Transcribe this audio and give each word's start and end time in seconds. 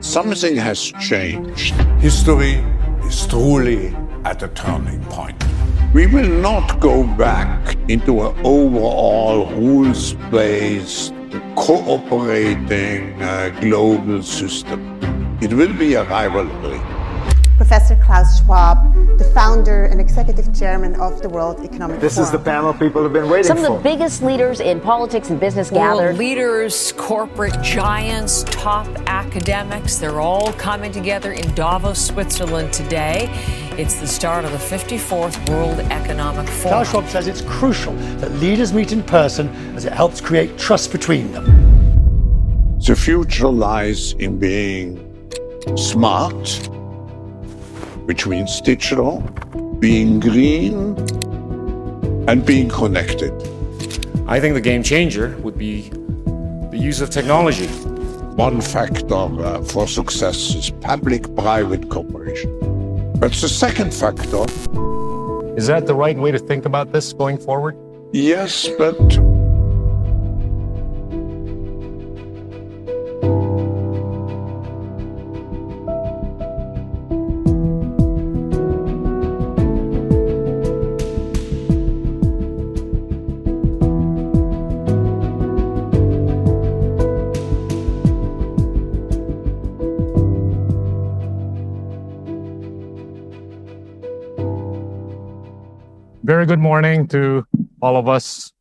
something 0.00 0.56
has 0.56 0.92
changed. 1.00 1.74
History 1.98 2.64
is 3.04 3.26
truly 3.26 3.94
at 4.24 4.42
a 4.42 4.48
turning 4.48 5.02
point. 5.04 5.42
We 5.94 6.06
will 6.06 6.28
not 6.28 6.80
go 6.80 7.04
back 7.04 7.76
into 7.88 8.26
an 8.26 8.36
overall 8.44 9.46
rules-based, 9.52 11.12
cooperating 11.54 13.22
uh, 13.22 13.56
global 13.60 14.22
system. 14.22 14.98
It 15.40 15.52
will 15.52 15.72
be 15.72 15.94
a 15.94 16.04
rivalry. 16.04 16.80
Professor 17.56 17.96
Klaus 18.04 18.40
Schwab, 18.40 18.95
the 19.18 19.24
founder 19.24 19.86
and 19.86 20.00
executive 20.00 20.54
chairman 20.54 20.94
of 20.96 21.22
the 21.22 21.28
World 21.28 21.64
Economic 21.64 22.00
this 22.00 22.16
Forum. 22.16 22.24
This 22.24 22.26
is 22.26 22.30
the 22.30 22.38
panel 22.38 22.74
people 22.74 23.02
have 23.02 23.14
been 23.14 23.30
waiting 23.30 23.44
Some 23.44 23.56
for. 23.56 23.62
Some 23.64 23.76
of 23.76 23.82
the 23.82 23.88
biggest 23.88 24.22
leaders 24.22 24.60
in 24.60 24.78
politics 24.80 25.30
and 25.30 25.40
business 25.40 25.70
World 25.70 26.00
gathered. 26.00 26.18
leaders, 26.18 26.92
corporate 26.92 27.58
giants, 27.62 28.44
top 28.44 28.86
academics, 29.06 29.96
they're 29.96 30.20
all 30.20 30.52
coming 30.54 30.92
together 30.92 31.32
in 31.32 31.54
Davos, 31.54 32.06
Switzerland 32.06 32.72
today. 32.74 33.28
It's 33.78 33.94
the 33.94 34.06
start 34.06 34.44
of 34.44 34.52
the 34.52 34.58
54th 34.58 35.48
World 35.48 35.80
Economic 35.80 36.46
Forum. 36.48 36.84
Klaus 36.84 36.90
Schwab 36.90 37.08
says 37.08 37.26
it's 37.26 37.42
crucial 37.42 37.94
that 38.18 38.32
leaders 38.32 38.72
meet 38.74 38.92
in 38.92 39.02
person 39.02 39.48
as 39.76 39.86
it 39.86 39.92
helps 39.92 40.20
create 40.20 40.58
trust 40.58 40.92
between 40.92 41.32
them. 41.32 41.44
The 42.86 42.94
future 42.94 43.48
lies 43.48 44.12
in 44.12 44.38
being 44.38 45.02
smart, 45.76 46.68
which 48.06 48.26
means 48.26 48.60
digital, 48.60 49.20
being 49.78 50.20
green, 50.20 50.96
and 52.28 52.44
being 52.46 52.68
connected. 52.68 53.32
I 54.26 54.40
think 54.40 54.54
the 54.54 54.60
game 54.60 54.82
changer 54.82 55.36
would 55.38 55.58
be 55.58 55.88
the 56.70 56.78
use 56.78 57.00
of 57.00 57.10
technology. 57.10 57.66
One 58.36 58.60
factor 58.60 59.14
uh, 59.14 59.62
for 59.62 59.86
success 59.86 60.36
is 60.54 60.70
public-private 60.80 61.88
cooperation. 61.90 62.50
But 63.18 63.32
the 63.32 63.48
second 63.48 63.94
factor, 63.94 64.44
Is 65.56 65.66
that 65.68 65.86
the 65.86 65.94
right 65.94 66.18
way 66.18 66.30
to 66.32 66.38
think 66.38 66.66
about 66.66 66.92
this 66.92 67.12
going 67.12 67.38
forward? 67.38 67.76
yes, 68.12 68.68
but 68.78 68.96
Very 96.46 96.58
good 96.58 96.62
morning 96.62 97.08
to 97.08 97.44
all 97.82 97.96
of 97.96 98.06
us 98.06 98.52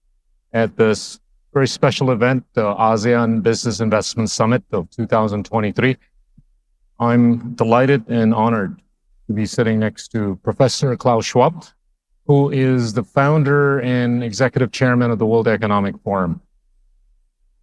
at 0.53 0.75
this 0.75 1.19
very 1.53 1.67
special 1.67 2.09
event, 2.09 2.43
the 2.53 2.63
ASEAN 2.63 3.43
Business 3.43 3.79
Investment 3.79 4.31
Summit 4.31 4.63
of 4.71 4.89
2023. 4.89 5.95
I'm 6.99 7.53
delighted 7.53 8.09
and 8.09 8.33
honored 8.33 8.81
to 9.27 9.33
be 9.33 9.45
sitting 9.45 9.77
next 9.77 10.07
to 10.13 10.39
Professor 10.41 10.97
Klaus 10.97 11.25
Schwab, 11.25 11.63
who 12.25 12.49
is 12.49 12.93
the 12.93 13.03
founder 13.03 13.81
and 13.81 14.23
executive 14.23 14.71
chairman 14.71 15.11
of 15.11 15.19
the 15.19 15.27
World 15.27 15.47
Economic 15.47 15.93
Forum. 16.03 16.41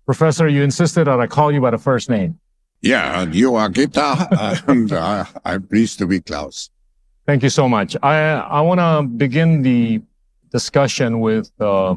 Professor, 0.07 0.47
you 0.47 0.63
insisted 0.63 1.09
that 1.09 1.19
I 1.19 1.27
call 1.27 1.51
you 1.51 1.61
by 1.61 1.73
the 1.73 1.79
first 1.79 2.09
name. 2.09 2.39
yeah, 2.81 3.23
and 3.23 3.35
you 3.35 3.57
are 3.57 3.69
Gita, 3.69 4.63
and 4.69 4.93
uh, 4.93 5.25
I'm 5.45 5.65
pleased 5.67 5.99
to 5.99 6.07
be 6.07 6.21
Klaus. 6.21 6.71
Thank 7.27 7.43
you 7.43 7.51
so 7.51 7.69
much. 7.69 7.97
I 8.05 8.19
I 8.35 8.61
want 8.61 8.79
to 8.79 9.03
begin 9.03 9.63
the 9.63 10.01
discussion 10.53 11.21
with 11.21 11.51
a 11.59 11.97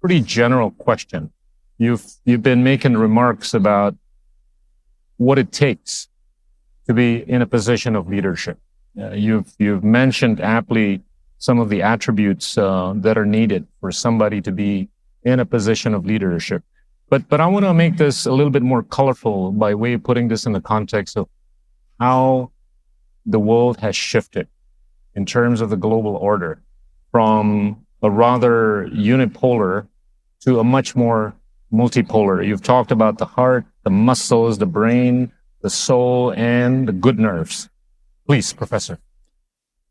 pretty 0.00 0.20
general 0.20 0.70
question. 0.72 1.30
You've 1.78 2.04
you've 2.24 2.42
been 2.42 2.64
making 2.64 2.96
remarks 2.96 3.54
about 3.54 3.94
what 5.18 5.38
it 5.38 5.52
takes 5.52 6.08
to 6.86 6.94
be 6.94 7.22
in 7.28 7.42
a 7.42 7.46
position 7.46 7.94
of 7.94 8.08
leadership. 8.08 8.58
Uh, 8.98 9.10
you've 9.10 9.52
you've 9.58 9.84
mentioned 9.84 10.40
aptly 10.40 11.02
some 11.38 11.58
of 11.58 11.68
the 11.68 11.82
attributes 11.82 12.56
uh, 12.56 12.92
that 12.96 13.18
are 13.18 13.26
needed 13.26 13.66
for 13.80 13.92
somebody 13.92 14.40
to 14.40 14.52
be 14.52 14.88
in 15.24 15.40
a 15.40 15.44
position 15.44 15.94
of 15.94 16.06
leadership. 16.06 16.62
But 17.10 17.28
but 17.28 17.40
I 17.40 17.46
want 17.46 17.64
to 17.64 17.74
make 17.74 17.96
this 17.96 18.26
a 18.26 18.32
little 18.32 18.50
bit 18.50 18.62
more 18.62 18.82
colorful 18.82 19.52
by 19.52 19.74
way 19.74 19.92
of 19.94 20.02
putting 20.02 20.28
this 20.28 20.46
in 20.46 20.52
the 20.52 20.60
context 20.60 21.16
of 21.16 21.28
how 22.00 22.50
the 23.26 23.38
world 23.38 23.78
has 23.80 23.94
shifted 23.94 24.48
in 25.14 25.26
terms 25.26 25.60
of 25.60 25.70
the 25.70 25.76
global 25.76 26.16
order 26.16 26.62
from 27.12 27.81
a 28.02 28.10
rather 28.10 28.88
unipolar 28.92 29.86
to 30.40 30.58
a 30.58 30.64
much 30.64 30.96
more 30.96 31.34
multipolar. 31.72 32.46
You've 32.46 32.62
talked 32.62 32.90
about 32.90 33.18
the 33.18 33.24
heart, 33.24 33.64
the 33.84 33.90
muscles, 33.90 34.58
the 34.58 34.66
brain, 34.66 35.32
the 35.60 35.70
soul, 35.70 36.32
and 36.32 36.88
the 36.88 36.92
good 36.92 37.18
nerves. 37.18 37.68
Please, 38.26 38.52
Professor. 38.52 38.98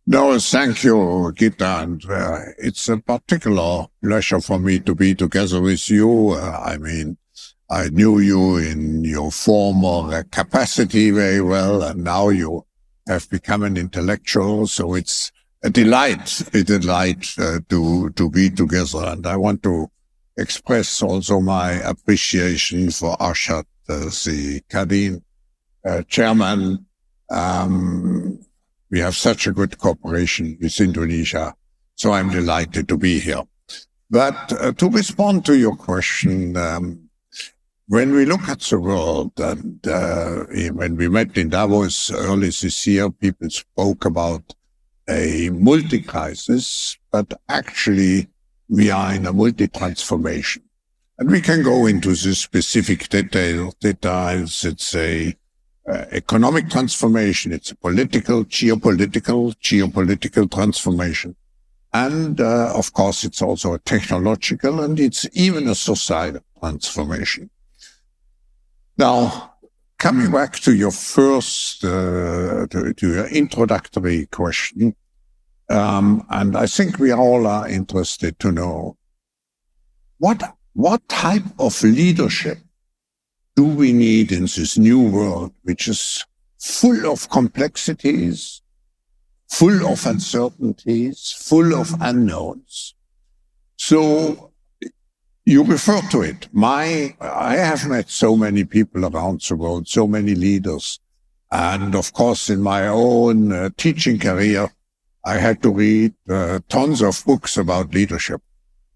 No, 0.07 0.37
thank 0.39 0.83
you, 0.83 1.31
Gita, 1.35 1.81
and 1.81 2.03
uh, 2.09 2.39
it's 2.57 2.89
a 2.89 2.97
particular 2.97 3.85
pleasure 4.03 4.41
for 4.41 4.59
me 4.59 4.79
to 4.79 4.95
be 4.95 5.13
together 5.13 5.61
with 5.61 5.89
you. 5.89 6.31
Uh, 6.31 6.59
I 6.65 6.77
mean, 6.77 7.17
I 7.69 7.89
knew 7.89 8.19
you 8.19 8.57
in 8.57 9.05
your 9.05 9.31
former 9.31 10.23
capacity 10.23 11.11
very 11.11 11.41
well, 11.41 11.83
and 11.83 12.03
now 12.03 12.29
you 12.29 12.65
have 13.07 13.29
become 13.29 13.63
an 13.63 13.77
intellectual. 13.77 14.67
So 14.67 14.95
it's 14.95 15.31
a 15.63 15.69
delight, 15.69 16.41
a 16.53 16.63
delight 16.63 17.27
uh, 17.37 17.59
to 17.69 18.09
to 18.11 18.29
be 18.29 18.49
together. 18.49 19.03
And 19.05 19.25
I 19.27 19.35
want 19.35 19.63
to 19.63 19.89
express 20.37 21.01
also 21.01 21.39
my 21.39 21.73
appreciation 21.73 22.89
for 22.91 23.15
Arsjad, 23.17 23.65
uh, 23.89 24.09
the 24.25 24.61
Kadin 24.69 25.21
uh, 25.85 26.01
chairman. 26.07 26.85
Um, 27.29 28.39
we 28.89 28.99
have 28.99 29.15
such 29.15 29.47
a 29.47 29.51
good 29.51 29.77
cooperation 29.77 30.57
with 30.59 30.79
Indonesia. 30.81 31.55
So 31.95 32.11
I'm 32.11 32.29
delighted 32.29 32.87
to 32.89 32.97
be 32.97 33.19
here. 33.19 33.43
But 34.09 34.51
uh, 34.53 34.73
to 34.73 34.89
respond 34.89 35.45
to 35.45 35.57
your 35.57 35.75
question, 35.75 36.57
um, 36.57 37.09
when 37.87 38.11
we 38.11 38.25
look 38.25 38.49
at 38.49 38.59
the 38.59 38.79
world 38.79 39.31
and 39.37 39.85
uh, 39.87 40.45
when 40.73 40.97
we 40.97 41.07
met 41.07 41.37
in 41.37 41.49
Davos 41.49 42.11
early 42.11 42.47
this 42.47 42.87
year, 42.87 43.09
people 43.09 43.49
spoke 43.49 44.03
about 44.05 44.53
a 45.09 45.49
multi-crisis, 45.51 46.97
but 47.11 47.33
actually 47.49 48.27
we 48.69 48.89
are 48.89 49.13
in 49.13 49.25
a 49.25 49.33
multi-transformation. 49.33 50.63
And 51.19 51.29
we 51.29 51.41
can 51.41 51.61
go 51.61 51.85
into 51.85 52.09
the 52.15 52.33
specific 52.33 53.09
detail, 53.09 53.73
details. 53.79 54.65
It's 54.65 54.95
a 54.95 55.35
uh, 55.87 56.05
economic 56.11 56.69
transformation. 56.69 57.51
It's 57.51 57.71
a 57.71 57.75
political, 57.75 58.45
geopolitical, 58.45 59.53
geopolitical 59.55 60.51
transformation. 60.51 61.35
And, 61.93 62.39
uh, 62.39 62.73
of 62.73 62.93
course, 62.93 63.23
it's 63.23 63.41
also 63.41 63.73
a 63.73 63.79
technological 63.79 64.81
and 64.81 64.99
it's 64.99 65.27
even 65.33 65.67
a 65.67 65.75
societal 65.75 66.41
transformation. 66.59 67.49
Now, 68.97 69.50
coming 70.01 70.31
back 70.31 70.55
to 70.55 70.73
your 70.73 70.89
first, 70.89 71.85
uh, 71.85 72.65
to, 72.71 72.91
to, 72.91 73.07
your 73.07 73.27
introductory 73.27 74.25
question, 74.25 74.95
um, 75.69 76.25
and 76.31 76.57
I 76.57 76.65
think 76.65 76.97
we 76.97 77.11
all 77.13 77.45
are 77.45 77.69
interested 77.69 78.39
to 78.39 78.51
know 78.51 78.97
what, 80.17 80.41
what 80.73 81.07
type 81.07 81.43
of 81.59 81.83
leadership 81.83 82.57
do 83.55 83.63
we 83.63 83.93
need 83.93 84.31
in 84.31 84.41
this 84.41 84.75
new 84.75 85.07
world, 85.07 85.53
which 85.61 85.87
is 85.87 86.25
full 86.59 87.05
of 87.05 87.29
complexities, 87.29 88.63
full 89.49 89.85
of 89.85 90.03
uncertainties, 90.07 91.31
full 91.31 91.75
of 91.75 91.93
unknowns. 92.01 92.95
So 93.77 94.50
you 95.45 95.63
refer 95.63 96.01
to 96.11 96.21
it. 96.21 96.47
My, 96.51 97.15
I 97.19 97.55
have 97.55 97.87
met 97.87 98.09
so 98.09 98.35
many 98.35 98.63
people 98.63 99.05
around 99.05 99.41
the 99.41 99.55
world, 99.55 99.87
so 99.87 100.07
many 100.07 100.35
leaders. 100.35 100.99
And 101.51 101.95
of 101.95 102.13
course, 102.13 102.49
in 102.49 102.61
my 102.61 102.87
own 102.87 103.51
uh, 103.51 103.69
teaching 103.75 104.19
career, 104.19 104.69
I 105.25 105.35
had 105.35 105.61
to 105.63 105.71
read 105.71 106.13
uh, 106.29 106.59
tons 106.69 107.01
of 107.01 107.23
books 107.25 107.57
about 107.57 107.93
leadership. 107.93 108.41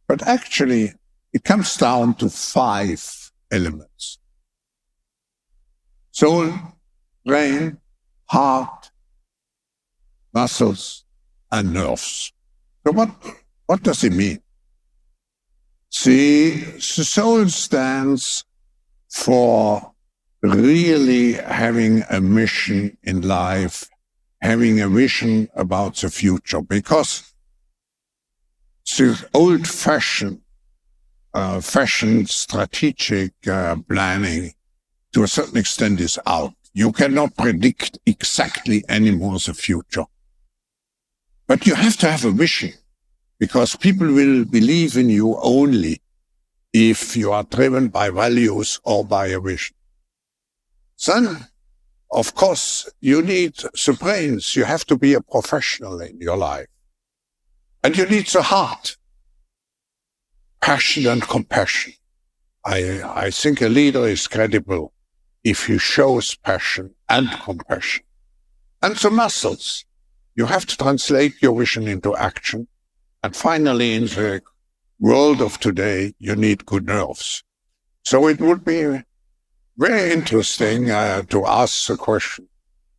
But 0.08 0.26
actually, 0.28 0.94
it 1.34 1.44
comes 1.44 1.76
down 1.78 2.16
to 2.16 2.30
five 2.30 3.32
elements. 3.52 4.20
Soul, 6.12 6.54
brain, 7.26 7.78
heart, 8.28 8.92
muscles, 10.34 11.04
and 11.52 11.74
nerves. 11.74 12.32
So 12.86 12.94
what, 12.94 13.10
what 13.66 13.84
does 13.84 14.04
it 14.04 14.14
mean? 14.14 14.40
See, 15.98 16.56
the 16.56 16.82
soul 16.82 17.48
stands 17.48 18.44
for 19.10 19.94
really 20.42 21.34
having 21.34 22.04
a 22.10 22.20
mission 22.20 22.98
in 23.02 23.22
life, 23.22 23.90
having 24.42 24.82
a 24.82 24.90
vision 24.90 25.48
about 25.56 25.96
the 25.96 26.10
future, 26.10 26.62
because 26.62 27.34
the 28.98 29.26
old 29.34 29.66
fashioned, 29.68 30.42
uh, 31.34 31.62
fashion 31.62 32.26
strategic 32.26 33.32
uh, 33.48 33.78
planning 33.90 34.52
to 35.14 35.24
a 35.24 35.30
certain 35.30 35.58
extent 35.58 36.02
is 36.02 36.20
out. 36.28 36.54
You 36.74 36.92
cannot 36.92 37.38
predict 37.38 38.00
exactly 38.06 38.84
anymore 38.90 39.40
the 39.40 39.54
future. 39.54 40.06
But 41.48 41.66
you 41.66 41.76
have 41.76 41.96
to 41.98 42.12
have 42.12 42.26
a 42.26 42.32
vision 42.32 42.74
because 43.40 43.76
people 43.76 44.08
will 44.08 44.46
believe 44.46 44.98
in 44.98 45.10
you 45.10 45.38
only 45.42 46.02
if 46.74 47.16
you 47.16 47.32
are 47.32 47.44
driven 47.44 47.88
by 47.88 48.10
values 48.10 48.80
or 48.84 49.06
by 49.06 49.28
a 49.28 49.40
vision. 49.40 49.76
Then, 51.06 51.48
of 52.12 52.36
course, 52.36 52.90
you 53.02 53.22
need 53.22 53.56
the 53.56 53.98
brains. 54.00 54.56
You 54.56 54.64
have 54.64 54.86
to 54.86 54.98
be 54.98 55.14
a 55.14 55.22
professional 55.22 56.00
in 56.02 56.20
your 56.20 56.38
life. 56.38 56.68
And 57.84 57.98
you 57.98 58.06
need 58.06 58.28
the 58.28 58.42
heart, 58.42 58.98
passion 60.62 61.06
and 61.08 61.22
compassion. 61.22 61.94
I, 62.66 63.02
I 63.04 63.32
think 63.32 63.62
a 63.62 63.70
leader 63.70 64.08
is 64.08 64.28
credible 64.28 64.92
if 65.44 65.68
he 65.68 65.78
shows 65.78 66.36
passion 66.36 66.96
and 67.08 67.30
compassion. 67.32 68.04
And 68.82 68.96
the 68.96 69.12
muscles. 69.12 69.86
You 70.36 70.48
have 70.48 70.66
to 70.66 70.78
translate 70.78 71.42
your 71.42 71.58
vision 71.58 71.88
into 71.88 72.16
action. 72.16 72.68
And 73.26 73.36
finally, 73.36 73.96
in 73.96 74.06
the 74.06 74.44
world 75.00 75.42
of 75.42 75.60
today, 75.60 76.14
you 76.20 76.36
need 76.36 76.68
good 76.68 76.86
nerves. 76.86 77.44
So 78.04 78.28
it 78.28 78.40
would 78.40 78.64
be 78.64 79.02
very 79.80 80.12
interesting 80.12 80.92
uh, 80.92 81.24
to 81.34 81.44
ask 81.48 81.88
the 81.88 81.98
question, 81.98 82.48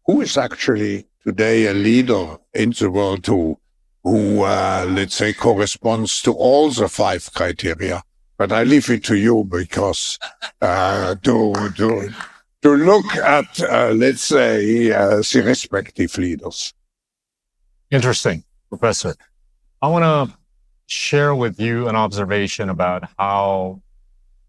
who 0.05 0.23
is 0.23 0.37
actually 0.37 1.07
today 1.25 1.67
a 1.67 1.75
leader 1.75 2.39
in 2.53 2.71
the 2.71 2.91
world 2.91 3.25
who, 3.25 3.61
who 4.03 4.43
uh, 4.43 4.87
let's 4.91 5.15
say, 5.15 5.33
corresponds 5.33 6.21
to 6.23 6.33
all 6.33 6.71
the 6.71 6.89
five 6.89 7.33
criteria? 7.33 8.03
But 8.37 8.51
I 8.51 8.65
leave 8.65 8.91
it 8.91 9.05
to 9.05 9.15
you 9.15 9.45
because 9.45 10.19
uh, 10.61 11.15
to, 11.23 11.53
to, 11.77 12.11
to 12.63 12.71
look 12.75 13.15
at, 13.15 13.61
uh, 13.61 13.93
let's 13.95 14.23
say, 14.23 14.91
uh, 14.91 15.19
the 15.19 15.43
respective 15.47 16.19
leaders. 16.19 16.75
Interesting, 17.93 18.43
Professor. 18.69 19.15
I 19.87 19.89
want 19.89 20.03
to 20.03 20.37
share 20.89 21.33
with 21.33 21.61
you 21.61 21.87
an 21.87 21.95
observation 21.95 22.71
about 22.71 23.09
how 23.17 23.83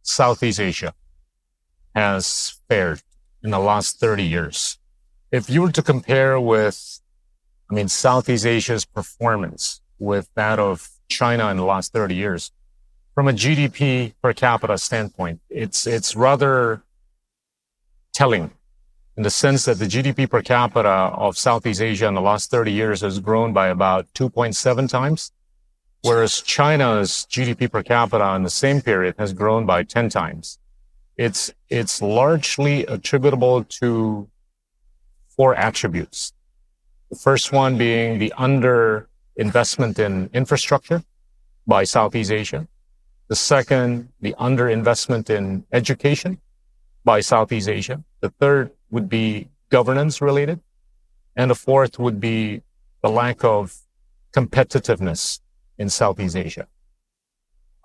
Southeast 0.02 0.60
Asia 0.60 0.96
has 1.94 2.60
fared 2.68 3.04
in 3.44 3.52
the 3.52 3.60
last 3.60 4.00
30 4.00 4.24
years. 4.24 4.80
If 5.32 5.48
you 5.48 5.62
were 5.62 5.72
to 5.74 5.84
compare 5.84 6.40
with, 6.40 7.02
I 7.70 7.76
mean, 7.76 7.88
Southeast 7.88 8.48
Asia's 8.48 8.84
performance 8.84 9.80
with 10.00 10.28
that 10.34 10.58
of 10.58 10.90
China 11.08 11.52
in 11.52 11.58
the 11.58 11.66
last 11.66 11.94
30 11.94 12.16
years, 12.16 12.52
from 13.14 13.28
a 13.28 13.32
GDP 13.32 14.16
per 14.24 14.34
capita 14.34 14.76
standpoint, 14.80 15.40
it's, 15.52 15.86
it's 15.86 16.16
rather 16.16 16.82
telling 18.12 18.50
in 19.18 19.24
the 19.24 19.32
sense 19.32 19.66
that 19.66 19.80
the 19.80 19.86
GDP 19.86 20.30
per 20.30 20.44
capita 20.44 20.88
of 20.88 21.38
Southeast 21.38 21.82
Asia 21.82 22.08
in 22.08 22.14
the 22.14 22.22
last 22.22 22.52
30 22.52 22.72
years 22.72 23.02
has 23.02 23.20
grown 23.20 23.52
by 23.52 23.68
about 23.70 24.06
2.7 24.14 24.88
times, 24.88 25.32
whereas 26.04 26.42
China's 26.42 27.26
GDP 27.30 27.70
per 27.70 27.82
capita 27.82 28.36
in 28.36 28.44
the 28.44 28.50
same 28.52 28.80
period 28.80 29.16
has 29.18 29.34
grown 29.34 29.66
by 29.66 29.82
10 29.84 30.10
times. 30.10 30.60
It's, 31.18 31.52
it's 31.68 32.00
largely 32.00 32.86
attributable 32.86 33.64
to 33.82 34.30
four 35.36 35.56
attributes. 35.56 36.34
The 37.10 37.18
first 37.18 37.52
one 37.52 37.76
being 37.76 38.20
the 38.20 38.32
under 38.38 39.10
investment 39.36 39.98
in 39.98 40.30
infrastructure 40.32 41.02
by 41.66 41.86
Southeast 41.86 42.32
Asia. 42.32 42.68
The 43.30 43.36
second, 43.36 44.10
the 44.22 44.36
under 44.38 44.70
investment 44.70 45.32
in 45.32 45.66
education 45.72 46.40
by 47.04 47.22
Southeast 47.22 47.68
Asia. 47.68 48.04
The 48.22 48.30
third 48.30 48.72
would 48.90 49.10
be 49.10 49.34
mm-hmm. 49.34 49.50
governance 49.70 50.22
related. 50.22 50.60
And 51.36 51.52
the 51.52 51.56
fourth 51.56 52.00
would 52.00 52.20
be 52.20 52.62
the 53.02 53.10
lack 53.10 53.44
of 53.44 53.76
competitiveness 54.32 55.40
in 55.78 55.90
Southeast 55.90 56.36
Asia. 56.36 56.68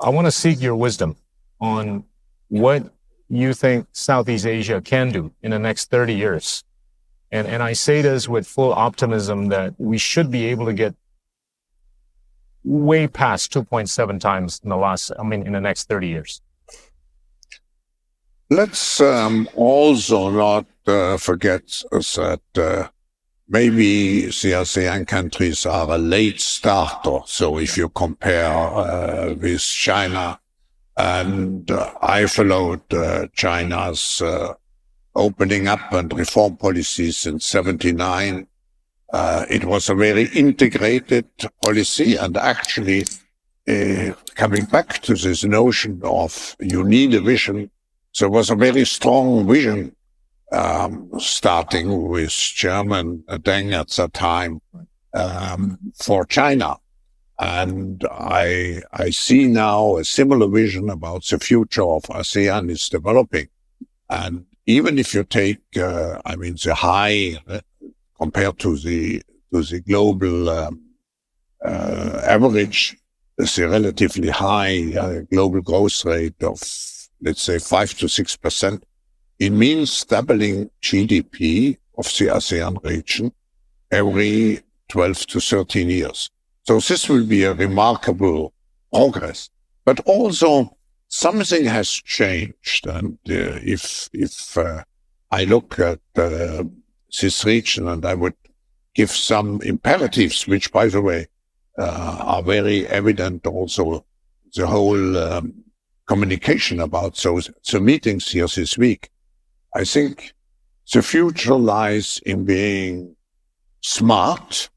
I 0.00 0.08
want 0.08 0.26
to 0.26 0.30
seek 0.32 0.60
your 0.60 0.74
wisdom 0.74 1.16
on 1.60 2.04
what 2.48 2.92
you 3.28 3.54
think 3.54 3.86
Southeast 3.92 4.46
Asia 4.46 4.80
can 4.80 5.10
do 5.10 5.32
in 5.42 5.50
the 5.50 5.58
next 5.58 5.90
30 5.90 6.14
years. 6.14 6.64
And, 7.30 7.46
and 7.46 7.62
I 7.62 7.72
say 7.72 8.02
this 8.02 8.28
with 8.28 8.46
full 8.46 8.72
optimism 8.72 9.48
that 9.48 9.74
we 9.78 9.96
should 9.96 10.30
be 10.30 10.46
able 10.46 10.66
to 10.66 10.74
get 10.74 10.94
way 12.64 13.06
past 13.06 13.52
2.7 13.52 14.20
times 14.20 14.60
in 14.62 14.68
the 14.68 14.76
last, 14.76 15.12
I 15.18 15.22
mean, 15.22 15.46
in 15.46 15.52
the 15.52 15.60
next 15.60 15.88
30 15.88 16.08
years. 16.08 16.42
Let's 18.52 19.00
um, 19.00 19.48
also 19.54 20.28
not 20.28 20.66
uh, 20.86 21.16
forget 21.16 21.84
that 21.90 22.42
uh, 22.54 22.88
maybe 23.48 24.26
the 24.26 24.52
ASEAN 24.60 25.06
countries 25.06 25.64
are 25.64 25.90
a 25.90 25.96
late 25.96 26.38
starter. 26.38 27.20
So 27.24 27.56
if 27.56 27.78
you 27.78 27.88
compare 27.88 28.52
uh, 28.52 29.32
with 29.40 29.62
China, 29.62 30.38
and 30.98 31.70
uh, 31.70 31.94
I 32.02 32.26
followed 32.26 32.92
uh, 32.92 33.28
China's 33.34 34.20
uh, 34.20 34.52
opening 35.14 35.66
up 35.66 35.90
and 35.90 36.12
reform 36.12 36.58
policies 36.58 37.24
in 37.24 37.40
79. 37.40 38.46
Uh, 39.14 39.46
it 39.48 39.64
was 39.64 39.88
a 39.88 39.94
very 39.94 40.24
integrated 40.34 41.26
policy 41.64 42.16
and 42.16 42.36
actually 42.36 43.06
uh, 43.66 44.12
coming 44.34 44.66
back 44.66 45.00
to 45.04 45.14
this 45.14 45.42
notion 45.42 46.02
of 46.04 46.54
you 46.60 46.84
need 46.84 47.14
a 47.14 47.22
vision. 47.22 47.70
There 48.18 48.28
was 48.28 48.50
a 48.50 48.54
very 48.54 48.84
strong 48.84 49.48
vision 49.48 49.96
um, 50.52 51.10
starting 51.18 52.08
with 52.08 52.30
Chairman 52.30 53.24
Deng 53.28 53.72
at 53.72 53.88
that 53.88 54.12
time 54.12 54.60
um, 55.14 55.78
for 55.96 56.26
China. 56.26 56.76
And 57.38 58.04
I, 58.10 58.82
I 58.92 59.10
see 59.10 59.46
now 59.46 59.96
a 59.96 60.04
similar 60.04 60.46
vision 60.46 60.90
about 60.90 61.24
the 61.24 61.38
future 61.38 61.82
of 61.82 62.02
ASEAN 62.04 62.70
is 62.70 62.88
developing. 62.88 63.48
And 64.10 64.44
even 64.66 64.98
if 64.98 65.14
you 65.14 65.24
take, 65.24 65.60
uh, 65.76 66.20
I 66.24 66.36
mean, 66.36 66.56
the 66.62 66.74
high 66.74 67.38
uh, 67.48 67.60
compared 68.18 68.58
to 68.60 68.76
the, 68.76 69.22
to 69.52 69.62
the 69.62 69.80
global 69.80 70.50
um, 70.50 70.82
uh, 71.64 72.20
average, 72.24 72.96
the 73.38 73.68
relatively 73.68 74.28
high 74.28 74.94
uh, 74.94 75.20
global 75.30 75.62
growth 75.62 76.04
rate 76.04 76.40
of, 76.42 76.60
let's 77.22 77.42
say, 77.42 77.58
five 77.58 77.94
to 77.94 78.08
six 78.08 78.36
percent. 78.36 78.84
It 79.38 79.50
means 79.50 80.04
doubling 80.04 80.70
GDP 80.82 81.78
of 81.96 82.04
the 82.06 82.26
ASEAN 82.26 82.82
region 82.84 83.32
every 83.90 84.60
12 84.88 85.26
to 85.26 85.40
13 85.40 85.90
years. 85.90 86.30
So 86.64 86.78
this 86.78 87.08
will 87.08 87.26
be 87.26 87.44
a 87.44 87.54
remarkable 87.54 88.52
progress. 88.92 89.50
But 89.84 90.00
also 90.00 90.76
something 91.08 91.64
has 91.64 91.90
changed. 91.90 92.86
And 92.86 93.18
uh, 93.28 93.58
if, 93.62 94.08
if 94.12 94.56
uh, 94.56 94.84
I 95.30 95.44
look 95.44 95.78
at 95.78 96.00
uh, 96.16 96.64
this 97.20 97.44
region 97.44 97.88
and 97.88 98.04
I 98.04 98.14
would 98.14 98.34
give 98.94 99.10
some 99.10 99.60
imperatives, 99.62 100.46
which 100.46 100.72
by 100.72 100.86
the 100.88 101.02
way, 101.02 101.26
uh, 101.78 102.16
are 102.20 102.42
very 102.42 102.86
evident 102.86 103.46
also 103.46 104.04
the 104.54 104.66
whole 104.66 105.16
um, 105.16 105.61
communication 106.06 106.80
about 106.80 107.16
those 107.16 107.50
the 107.70 107.80
meetings 107.80 108.30
here 108.30 108.46
this 108.46 108.76
week. 108.76 109.10
I 109.74 109.84
think 109.84 110.34
the 110.92 111.02
future 111.02 111.54
lies 111.54 112.20
in 112.26 112.44
being 112.44 113.16
smart, 113.80 114.68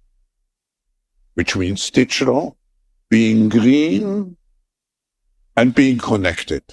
which 1.34 1.56
means 1.56 1.90
digital, 1.90 2.58
being 3.10 3.50
green, 3.50 4.38
and 5.58 5.76
being 5.76 5.98
connected. 5.98 6.64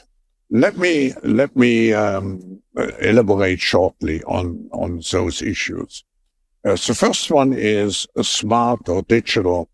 Let 0.51 0.77
me 0.77 1.15
let 1.23 1.57
me 1.57 1.93
um, 1.93 2.61
elaborate 3.01 3.61
shortly 3.61 4.23
on 4.25 4.69
on 4.73 5.01
those 5.11 5.43
issues. 5.43 6.05
Uh, 6.65 6.73
the 6.73 6.95
first 6.95 7.31
one 7.31 7.53
is 7.53 8.07
smart 8.23 8.89
or 8.89 9.03
digital, 9.03 9.69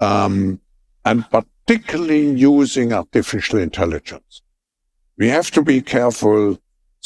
um, 0.00 0.60
and 1.04 1.24
particularly 1.66 2.30
using 2.30 2.92
artificial 2.92 3.58
intelligence. 3.58 4.42
We 5.18 5.28
have 5.28 5.50
to 5.52 5.62
be 5.62 5.80
careful 5.80 6.58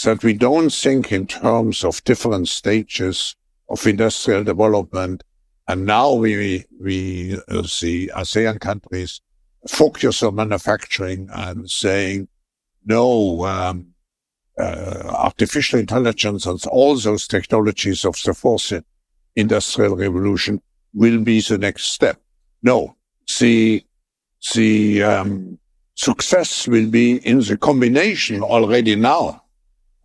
that 0.05 0.23
we 0.23 0.35
don't 0.35 0.71
think 0.71 1.12
in 1.12 1.26
terms 1.26 1.85
of 1.85 2.05
different 2.05 2.49
stages 2.49 3.37
of 3.69 3.87
industrial 3.87 4.45
development 4.45 5.23
and 5.69 5.87
now 5.87 6.12
we, 6.14 6.64
we 6.81 7.38
uh, 7.49 7.62
see 7.62 8.11
ASEAN 8.14 8.61
countries 8.61 9.21
focus 9.69 10.23
on 10.23 10.35
manufacturing 10.35 11.29
and 11.33 11.71
saying, 11.71 12.26
no, 12.85 13.45
um, 13.45 13.95
uh, 14.59 15.05
artificial 15.07 15.79
intelligence 15.79 16.45
and 16.45 16.61
all 16.67 16.97
those 16.97 17.29
technologies 17.29 18.05
of 18.05 18.17
the 18.25 18.35
fourth 18.35 18.73
industrial 19.37 19.97
revolution 19.97 20.61
will 20.93 21.23
be 21.23 21.40
the 21.40 21.57
next 21.57 21.85
step. 21.85 22.21
No, 22.62 22.97
the, 23.38 23.85
the 24.54 25.02
um, 25.02 25.59
success 25.94 26.66
will 26.66 26.88
be 26.88 27.16
in 27.26 27.40
the 27.40 27.56
combination 27.56 28.42
already 28.42 28.97
now 28.97 29.42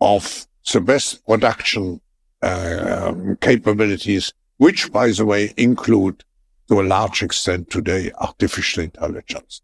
of 0.00 0.46
the 0.72 0.80
best 0.80 1.24
production 1.26 2.00
uh, 2.42 3.14
capabilities, 3.40 4.32
which, 4.58 4.92
by 4.92 5.10
the 5.10 5.24
way, 5.24 5.52
include 5.56 6.22
to 6.68 6.80
a 6.80 6.82
large 6.82 7.22
extent 7.22 7.70
today 7.70 8.10
artificial 8.18 8.82
intelligence. 8.84 9.62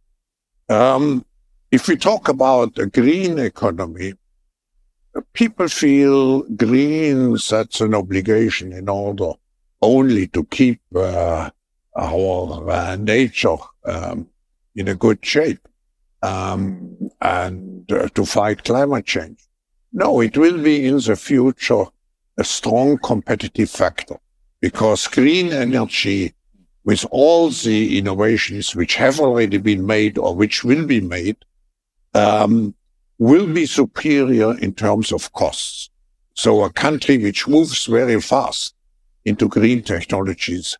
Um, 0.68 1.24
if 1.70 1.88
we 1.88 1.96
talk 1.96 2.28
about 2.28 2.78
a 2.78 2.86
green 2.86 3.38
economy, 3.38 4.14
people 5.32 5.68
feel 5.68 6.42
green 6.42 7.32
that's 7.32 7.80
an 7.80 7.94
obligation 7.94 8.72
in 8.72 8.88
order 8.88 9.32
only 9.82 10.28
to 10.28 10.44
keep 10.44 10.80
uh, 10.94 11.50
our 11.96 12.70
uh, 12.70 12.96
nature 12.96 13.56
um, 13.84 14.28
in 14.74 14.88
a 14.88 14.94
good 14.94 15.24
shape 15.24 15.66
um, 16.22 16.96
and 17.20 17.90
uh, 17.92 18.08
to 18.14 18.24
fight 18.24 18.64
climate 18.64 19.06
change. 19.06 19.40
No, 19.92 20.20
it 20.20 20.36
will 20.36 20.62
be 20.62 20.86
in 20.86 20.98
the 20.98 21.16
future 21.16 21.84
a 22.38 22.44
strong 22.44 22.98
competitive 22.98 23.70
factor 23.70 24.16
because 24.60 25.06
green 25.06 25.52
energy 25.52 26.34
with 26.84 27.04
all 27.10 27.50
the 27.50 27.98
innovations 27.98 28.74
which 28.74 28.94
have 28.96 29.20
already 29.20 29.58
been 29.58 29.84
made 29.84 30.18
or 30.18 30.34
which 30.34 30.64
will 30.64 30.86
be 30.86 31.00
made 31.00 31.36
um, 32.14 32.74
will 33.18 33.46
be 33.46 33.66
superior 33.66 34.58
in 34.58 34.72
terms 34.74 35.12
of 35.12 35.32
costs. 35.32 35.90
So 36.34 36.64
a 36.64 36.72
country 36.72 37.18
which 37.18 37.46
moves 37.46 37.86
very 37.86 38.20
fast 38.20 38.74
into 39.24 39.48
green 39.48 39.82
technologies 39.82 40.78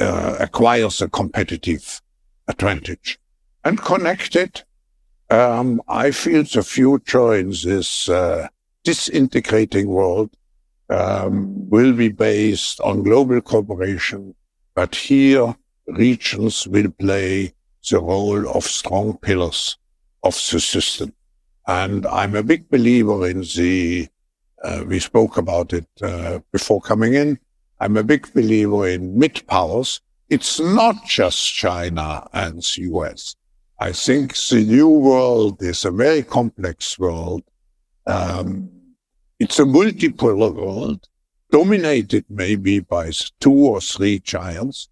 uh, 0.00 0.36
acquires 0.40 1.00
a 1.00 1.08
competitive 1.08 2.00
advantage. 2.48 3.18
And 3.66 3.82
connected, 3.82 4.62
um, 5.28 5.82
I 5.88 6.12
feel 6.12 6.44
the 6.44 6.62
future 6.62 7.34
in 7.34 7.48
this 7.48 8.08
uh, 8.08 8.46
disintegrating 8.84 9.88
world 9.88 10.30
um, 10.88 11.68
will 11.68 11.92
be 11.92 12.10
based 12.10 12.78
on 12.82 13.02
global 13.02 13.40
cooperation, 13.40 14.36
but 14.76 14.94
here 14.94 15.56
regions 15.88 16.68
will 16.68 16.92
play 16.92 17.54
the 17.90 17.98
role 17.98 18.48
of 18.56 18.62
strong 18.62 19.18
pillars 19.18 19.76
of 20.22 20.34
the 20.52 20.60
system. 20.60 21.12
And 21.66 22.06
I'm 22.06 22.36
a 22.36 22.44
big 22.44 22.70
believer 22.70 23.28
in 23.28 23.40
the, 23.40 24.06
uh, 24.62 24.84
we 24.86 25.00
spoke 25.00 25.38
about 25.38 25.72
it 25.72 25.88
uh, 26.00 26.38
before 26.52 26.80
coming 26.80 27.14
in. 27.14 27.36
I'm 27.80 27.96
a 27.96 28.04
big 28.04 28.32
believer 28.32 28.86
in 28.86 29.18
mid 29.18 29.44
powers. 29.48 30.00
It's 30.30 30.60
not 30.60 31.04
just 31.04 31.52
China 31.52 32.28
and 32.32 32.62
the 32.62 32.82
US. 32.92 33.34
I 33.78 33.92
think 33.92 34.34
the 34.34 34.64
new 34.64 34.88
world 34.88 35.62
is 35.62 35.84
a 35.84 35.90
very 35.90 36.22
complex 36.22 36.98
world. 36.98 37.42
Um, 38.06 38.70
it's 39.38 39.58
a 39.58 39.64
multipolar 39.64 40.54
world, 40.54 41.06
dominated 41.50 42.24
maybe 42.30 42.80
by 42.80 43.10
two 43.38 43.52
or 43.52 43.80
three 43.82 44.18
giants, 44.20 44.88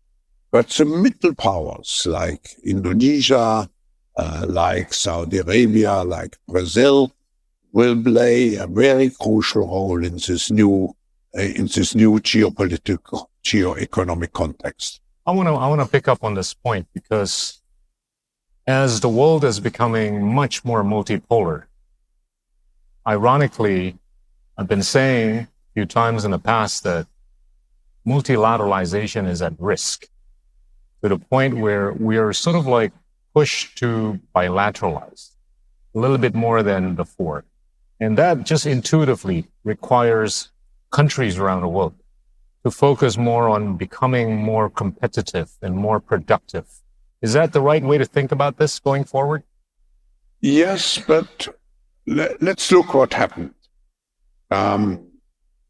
but 0.50 0.68
the 0.68 0.84
middle 0.84 1.34
powers 1.34 2.06
like 2.06 2.50
Indonesia, 2.62 3.68
uh, 4.16 4.46
like 4.48 4.92
Saudi 4.92 5.38
Arabia, 5.38 6.04
like 6.04 6.36
Brazil, 6.46 7.10
will 7.72 8.00
play 8.00 8.56
a 8.56 8.66
very 8.66 9.10
crucial 9.10 9.66
role 9.66 10.04
in 10.04 10.14
this 10.14 10.50
new 10.50 10.94
uh, 11.36 11.40
in 11.40 11.66
this 11.66 11.94
new 11.94 12.20
geopolitical 12.20 13.26
geo-economic 13.42 14.32
context. 14.32 15.00
I 15.26 15.32
want 15.32 15.48
to 15.48 15.54
I 15.54 15.66
want 15.68 15.80
to 15.80 15.88
pick 15.88 16.06
up 16.06 16.22
on 16.22 16.34
this 16.34 16.52
point 16.52 16.86
because 16.92 17.62
as 18.66 19.00
the 19.00 19.08
world 19.08 19.44
is 19.44 19.60
becoming 19.60 20.24
much 20.34 20.64
more 20.64 20.82
multipolar, 20.82 21.64
ironically, 23.06 23.98
I've 24.56 24.68
been 24.68 24.82
saying 24.82 25.38
a 25.40 25.48
few 25.74 25.86
times 25.86 26.24
in 26.24 26.30
the 26.30 26.38
past 26.38 26.84
that 26.84 27.06
multilateralization 28.06 29.28
is 29.28 29.42
at 29.42 29.54
risk 29.58 30.06
to 31.02 31.08
the 31.08 31.18
point 31.18 31.58
where 31.58 31.92
we 31.92 32.16
are 32.16 32.32
sort 32.32 32.56
of 32.56 32.66
like 32.66 32.92
pushed 33.34 33.76
to 33.78 34.18
bilateralize 34.34 35.32
a 35.94 35.98
little 35.98 36.18
bit 36.18 36.34
more 36.34 36.62
than 36.62 36.94
before. 36.94 37.44
And 38.00 38.16
that 38.18 38.44
just 38.44 38.66
intuitively 38.66 39.46
requires 39.64 40.50
countries 40.90 41.38
around 41.38 41.60
the 41.60 41.68
world 41.68 41.94
to 42.64 42.70
focus 42.70 43.18
more 43.18 43.48
on 43.48 43.76
becoming 43.76 44.36
more 44.36 44.70
competitive 44.70 45.50
and 45.60 45.76
more 45.76 46.00
productive. 46.00 46.66
Is 47.22 47.32
that 47.32 47.52
the 47.52 47.60
right 47.60 47.82
way 47.82 47.98
to 47.98 48.04
think 48.04 48.32
about 48.32 48.58
this 48.58 48.78
going 48.78 49.04
forward? 49.04 49.42
Yes, 50.40 50.98
but 50.98 51.48
let, 52.06 52.42
us 52.42 52.70
look 52.70 52.92
what 52.92 53.14
happened. 53.14 53.54
Um, 54.50 55.06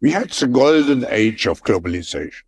we 0.01 0.11
had 0.11 0.31
the 0.31 0.49
golden 0.49 1.07
age 1.09 1.47
of 1.47 1.63
globalization 1.63 2.43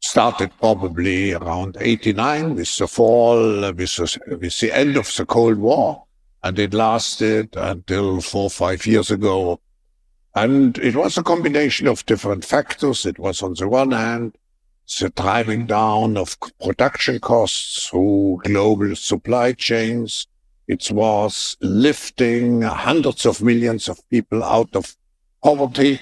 started 0.00 0.50
probably 0.58 1.32
around 1.32 1.76
89 1.80 2.54
with 2.54 2.78
the 2.78 2.88
fall, 2.88 3.72
with 3.72 3.96
the, 3.96 4.36
with 4.40 4.60
the 4.60 4.72
end 4.72 4.96
of 4.96 5.14
the 5.14 5.26
Cold 5.26 5.58
War. 5.58 6.04
And 6.42 6.58
it 6.58 6.72
lasted 6.72 7.56
until 7.56 8.20
four 8.20 8.44
or 8.44 8.50
five 8.50 8.86
years 8.86 9.10
ago. 9.10 9.60
And 10.34 10.78
it 10.78 10.94
was 10.94 11.18
a 11.18 11.22
combination 11.22 11.88
of 11.88 12.06
different 12.06 12.44
factors. 12.44 13.04
It 13.04 13.18
was 13.18 13.42
on 13.42 13.54
the 13.54 13.68
one 13.68 13.90
hand, 13.90 14.36
the 15.00 15.10
driving 15.10 15.66
down 15.66 16.16
of 16.16 16.36
production 16.62 17.18
costs 17.20 17.88
through 17.88 18.40
global 18.44 18.94
supply 18.96 19.52
chains. 19.52 20.26
It 20.68 20.90
was 20.90 21.56
lifting 21.60 22.62
hundreds 22.62 23.26
of 23.26 23.42
millions 23.42 23.88
of 23.88 24.08
people 24.10 24.42
out 24.42 24.74
of 24.74 24.96
poverty 25.42 26.00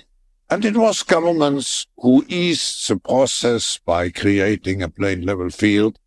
and 0.50 0.64
it 0.64 0.76
was 0.76 1.02
governments 1.02 1.86
who 1.98 2.24
eased 2.28 2.88
the 2.88 2.96
process 2.96 3.78
by 3.78 4.10
creating 4.10 4.82
a 4.82 4.88
plain 4.88 5.22
level 5.22 5.50
field. 5.50 5.98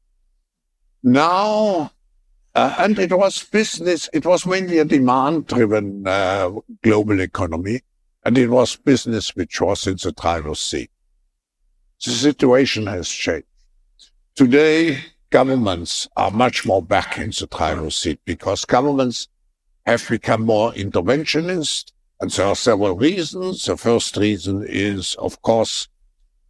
Now, 1.03 1.91
uh, 2.55 2.75
and 2.77 2.97
it 2.99 3.11
was 3.11 3.43
business, 3.43 4.09
it 4.13 4.25
was 4.25 4.45
mainly 4.45 4.77
a 4.79 4.85
demand 4.85 5.47
driven 5.47 6.07
uh, 6.07 6.51
global 6.83 7.19
economy, 7.19 7.81
and 8.23 8.37
it 8.37 8.49
was 8.49 8.75
business 8.75 9.35
which 9.35 9.59
was 9.59 9.87
in 9.87 9.97
the 10.01 10.11
driver's 10.11 10.59
seat. 10.59 10.91
The 12.03 12.11
situation 12.11 12.87
has 12.87 13.09
changed. 13.09 13.47
Today, 14.35 14.99
governments 15.29 16.07
are 16.15 16.31
much 16.31 16.65
more 16.65 16.81
back 16.81 17.17
in 17.17 17.31
the 17.31 17.47
driver's 17.51 17.95
seat 17.95 18.19
because 18.25 18.65
governments 18.65 19.27
have 19.85 20.07
become 20.07 20.45
more 20.45 20.71
interventionist 20.73 21.91
and 22.19 22.31
there 22.31 22.47
are 22.47 22.55
several 22.55 22.95
reasons. 22.95 23.63
The 23.63 23.77
first 23.77 24.17
reason 24.17 24.65
is, 24.67 25.15
of 25.15 25.41
course, 25.41 25.87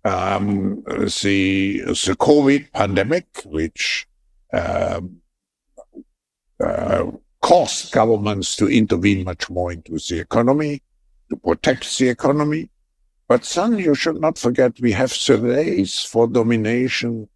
um, 0.05 0.83
the, 0.85 1.81
the 1.81 2.15
COVID 2.17 2.71
pandemic, 2.71 3.25
which 3.45 4.07
um, 4.53 5.17
uh, 6.63 7.11
caused 7.41 7.91
governments 7.91 8.55
to 8.55 8.67
intervene 8.67 9.25
much 9.25 9.49
more 9.49 9.71
into 9.71 9.97
the 9.97 10.19
economy, 10.19 10.81
to 11.29 11.35
protect 11.35 11.97
the 11.97 12.09
economy. 12.09 12.69
But 13.27 13.43
then 13.43 13.77
you 13.77 13.93
should 13.93 14.21
not 14.21 14.37
forget 14.37 14.79
we 14.79 14.93
have 14.93 15.11
the 15.11 15.37
race 15.37 16.03
for 16.03 16.27
domination 16.27 17.27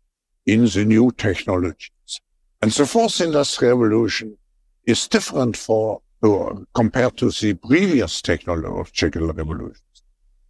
in 0.46 0.66
the 0.66 0.86
new 0.86 1.12
technologies. 1.12 2.22
And 2.62 2.72
the 2.72 2.86
fourth 2.86 3.20
industrial 3.20 3.78
revolution 3.78 4.38
is 4.86 5.08
different 5.08 5.58
for 5.58 6.02
to, 6.24 6.68
compared 6.74 7.18
to 7.18 7.30
the 7.32 7.54
previous 7.56 8.22
technological 8.22 9.34
revolutions. 9.34 9.82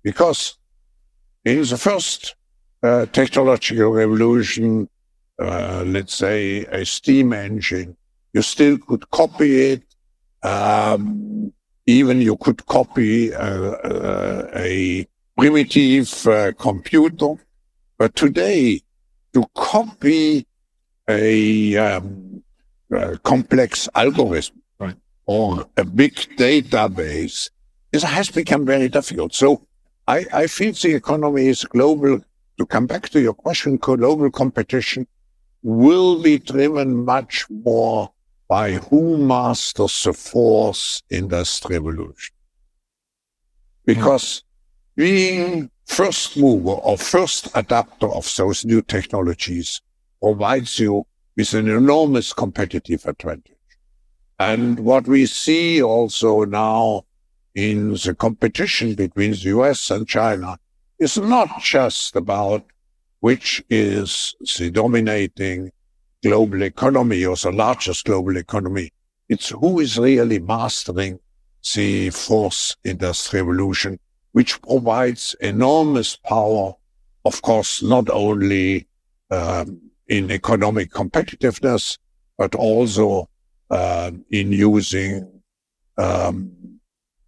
Because 0.04 0.58
in 1.46 1.62
the 1.62 1.78
first 1.78 2.36
uh, 2.84 3.06
technological 3.08 3.92
revolution, 3.92 4.90
uh, 5.42 5.84
let's 5.88 6.14
say 6.14 6.66
a 6.66 6.86
steam 6.86 7.34
engine, 7.34 7.96
you 8.34 8.42
still 8.42 8.78
could 8.78 9.10
copy 9.12 9.72
it. 9.72 9.84
Um, 10.44 11.54
even 11.86 12.22
you 12.22 12.38
could 12.38 12.66
copy 12.68 13.34
uh, 13.34 13.72
uh 13.72 14.48
a 14.56 15.08
primitive 15.38 16.28
uh, 16.28 16.52
computer. 16.54 17.36
But 17.98 18.16
today, 18.16 18.82
to 19.34 19.46
copy 19.56 20.46
a 21.08 21.78
um, 21.78 22.44
uh, 22.96 23.16
complex 23.24 23.88
algorithm 23.96 24.62
or 25.26 25.66
a 25.78 25.86
big 25.86 26.14
database 26.38 27.50
it 27.92 28.04
has 28.04 28.30
become 28.30 28.66
very 28.66 28.88
difficult. 28.88 29.34
So 29.34 29.68
I, 30.08 30.26
I 30.34 30.48
feel 30.48 30.74
the 30.74 30.96
economy 30.96 31.48
is 31.48 31.64
global. 31.66 32.22
To 32.58 32.66
come 32.66 32.86
back 32.86 33.10
to 33.10 33.20
your 33.20 33.34
question, 33.34 33.78
global 33.78 34.30
competition 34.30 35.08
will 35.64 36.22
be 36.22 36.38
driven 36.38 37.06
much 37.06 37.46
more 37.50 38.12
by 38.48 38.74
who 38.74 39.18
masters 39.18 40.04
the 40.04 40.14
fourth 40.14 41.02
industrial 41.10 41.84
revolution. 41.84 42.36
because 43.86 44.44
being 44.96 45.70
first 45.86 46.38
mover 46.38 46.72
or 46.72 46.98
first 46.98 47.48
adapter 47.56 48.08
of 48.08 48.32
those 48.36 48.66
new 48.66 48.82
technologies 48.82 49.82
provides 50.22 50.80
you 50.80 51.06
with 51.36 51.54
an 51.54 51.70
enormous 51.70 52.34
competitive 52.34 53.06
advantage. 53.06 53.56
And 54.40 54.80
what 54.80 55.08
we 55.08 55.26
see 55.26 55.82
also 55.82 56.46
now 56.46 57.04
in 57.56 57.92
the 57.92 58.16
competition 58.18 58.96
between 58.96 59.32
the 59.32 59.50
US 59.58 59.92
and 59.92 60.08
China 60.08 60.58
is 61.00 61.18
not 61.18 61.62
just 61.62 62.16
about 62.16 62.66
which 63.20 63.64
is 63.70 64.36
the 64.58 64.72
dominating 64.72 65.72
global 66.24 66.64
economy 66.64 67.26
or 67.26 67.36
the 67.36 67.52
largest 67.52 68.06
global 68.06 68.38
economy. 68.38 68.92
It's 69.30 69.50
who 69.50 69.80
is 69.80 69.98
really 69.98 70.40
mastering 70.40 71.20
the 71.74 72.10
fourth 72.10 72.76
industrial 72.84 73.46
revolution, 73.46 74.00
which 74.32 74.62
provides 74.62 75.36
enormous 75.42 76.16
power, 76.16 76.74
of 77.26 77.42
course, 77.42 77.84
not 77.84 78.10
only 78.10 78.88
um, 79.30 79.82
in 80.08 80.32
economic 80.32 80.92
competitiveness, 80.92 81.98
but 82.38 82.56
also 82.56 83.30
uh, 83.70 84.12
in 84.30 84.52
using 84.52 85.42
um, 85.98 86.52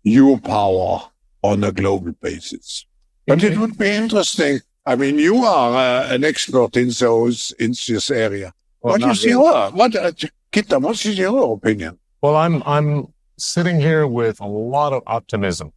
your 0.04 0.40
power 0.40 1.02
on 1.42 1.64
a 1.64 1.72
global 1.72 2.14
basis. 2.22 2.86
But 3.28 3.44
it 3.44 3.58
would 3.58 3.78
be 3.78 3.90
interesting. 3.90 4.60
I 4.86 4.96
mean, 4.96 5.18
you 5.18 5.38
are 5.46 5.76
uh, 5.76 6.14
an 6.14 6.24
expert 6.26 6.76
in 6.76 6.90
those 6.90 7.54
in 7.60 7.72
this 7.72 8.12
area. 8.12 8.54
Well, 8.82 9.00
what 9.00 9.12
is 9.12 9.24
your 9.24 9.72
what, 9.72 9.96
uh, 9.96 10.12
Gita? 10.52 10.80
What 10.80 11.06
is 11.06 11.18
your 11.18 11.54
opinion? 11.54 12.00
Well, 12.22 12.36
I'm 12.36 12.62
I'm 12.66 13.14
sitting 13.38 13.80
here 13.80 14.08
with 14.08 14.42
a 14.42 14.46
lot 14.48 14.92
of 14.92 15.04
optimism 15.08 15.72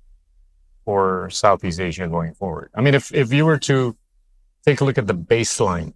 for 0.87 1.29
Southeast 1.31 1.81
Asia 1.81 2.07
going 2.09 2.33
forward. 2.33 2.71
I 2.75 2.81
mean, 2.81 2.95
if 2.95 3.13
if 3.13 3.33
you 3.33 3.45
were 3.45 3.59
to 3.71 3.97
take 4.65 4.81
a 4.81 4.85
look 4.85 4.97
at 4.97 5.09
the 5.09 5.15
baseline 5.15 5.93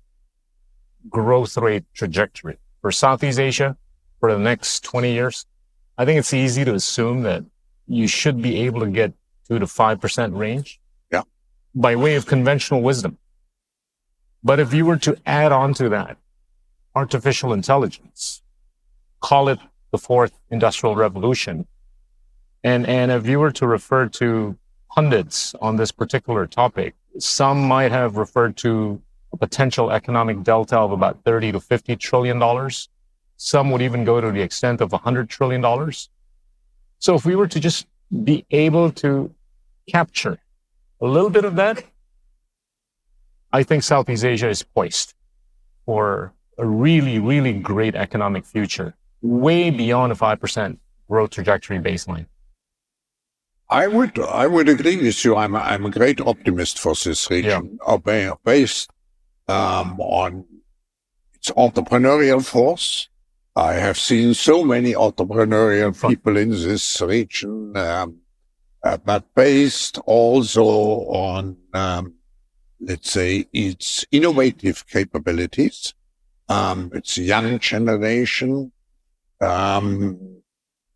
growth 1.09 1.57
rate 1.57 1.85
trajectory 1.95 2.59
for 2.83 2.91
Southeast 2.93 3.39
Asia 3.39 3.77
for 4.19 4.33
the 4.33 4.39
next 4.39 4.85
20 4.85 5.13
years, 5.13 5.47
I 5.97 6.05
think 6.05 6.19
it's 6.19 6.35
easy 6.35 6.65
to 6.65 6.75
assume 6.75 7.23
that 7.23 7.45
you 7.87 8.07
should 8.07 8.43
be 8.43 8.61
able 8.67 8.81
to 8.81 8.89
get 8.89 9.15
two 9.49 9.59
to 9.61 9.67
five 9.67 10.01
percent 10.01 10.35
range. 10.35 10.81
Yeah. 11.11 11.23
By 11.75 11.95
way 11.97 12.17
of 12.17 12.27
conventional 12.27 12.83
wisdom. 12.83 13.17
But 14.43 14.59
if 14.59 14.75
you 14.75 14.85
were 14.87 14.97
to 14.99 15.17
add 15.25 15.53
on 15.53 15.73
to 15.75 15.89
that 15.91 16.17
artificial 16.95 17.53
intelligence, 17.53 18.43
call 19.21 19.49
it 19.49 19.61
the 19.93 19.99
fourth 19.99 20.33
industrial 20.51 20.97
revolution. 20.97 21.67
And, 22.65 22.87
and 22.87 23.11
if 23.13 23.27
you 23.27 23.39
were 23.39 23.53
to 23.53 23.67
refer 23.67 24.07
to 24.21 24.59
pundits 24.95 25.55
on 25.61 25.77
this 25.77 25.93
particular 25.93 26.47
topic, 26.47 26.95
some 27.19 27.67
might 27.67 27.93
have 27.93 28.17
referred 28.17 28.57
to 28.59 29.01
a 29.33 29.37
potential 29.37 29.91
economic 29.91 30.43
delta 30.43 30.77
of 30.79 30.93
about 30.93 31.23
30 31.25 31.53
to 31.53 31.61
50 31.61 31.97
trillion 31.97 32.39
dollars. 32.39 32.89
Some 33.37 33.71
would 33.71 33.83
even 33.83 34.05
go 34.05 34.21
to 34.21 34.31
the 34.31 34.43
extent 34.43 34.81
of 34.81 34.93
100 34.93 35.29
trillion 35.29 35.61
dollars. 35.61 36.11
So 36.99 37.15
if 37.15 37.25
we 37.25 37.37
were 37.37 37.49
to 37.49 37.61
just 37.61 37.87
be 38.25 38.45
able 38.51 38.91
to 38.93 39.33
capture 39.89 40.39
a 41.01 41.07
little 41.07 41.31
bit 41.31 41.45
of 41.45 41.57
that, 41.57 41.85
I 43.53 43.63
think 43.63 43.83
Southeast 43.83 44.25
Asia 44.25 44.49
is 44.49 44.63
poised 44.63 45.15
for 45.87 46.33
a 46.59 46.67
really, 46.67 47.19
really 47.19 47.53
great 47.53 47.95
economic 47.95 48.45
future, 48.45 48.95
way 49.23 49.71
beyond 49.71 50.13
a 50.13 50.15
5% 50.15 50.79
growth 51.09 51.31
trajectory 51.31 51.79
baseline. 51.79 52.27
I 53.71 53.87
would 53.87 54.19
I 54.19 54.49
would 54.49 54.69
agree 54.69 54.97
with 54.97 55.25
you. 55.25 55.37
I'm 55.37 55.55
a, 55.55 55.61
I'm 55.61 55.87
a 55.87 55.91
great 55.91 56.21
optimist 56.21 56.79
for 56.81 56.95
this 56.95 57.31
region, 57.31 57.79
yeah. 57.87 58.33
based 58.45 58.91
um, 59.49 60.01
on 60.01 60.45
its 61.35 61.51
entrepreneurial 61.53 62.45
force. 62.45 63.09
I 63.55 63.75
have 63.75 63.97
seen 63.97 64.35
so 64.35 64.65
many 64.65 64.95
entrepreneurial 64.95 65.93
people 66.09 66.37
in 66.37 66.51
this 66.51 67.01
region, 67.01 67.77
um, 67.77 68.19
uh, 68.83 68.97
but 69.05 69.35
based 69.35 69.99
also 69.99 70.65
on, 70.65 71.57
um, 71.73 72.15
let's 72.81 73.11
say, 73.11 73.47
its 73.53 74.05
innovative 74.11 74.85
capabilities. 74.89 75.95
Um, 76.49 76.91
it's 76.95 77.19
a 77.19 77.23
young 77.23 77.59
generation, 77.61 78.73
um, 79.41 80.43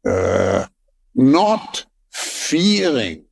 uh, 0.04 0.66
not 1.14 1.86
fearing 2.14 3.24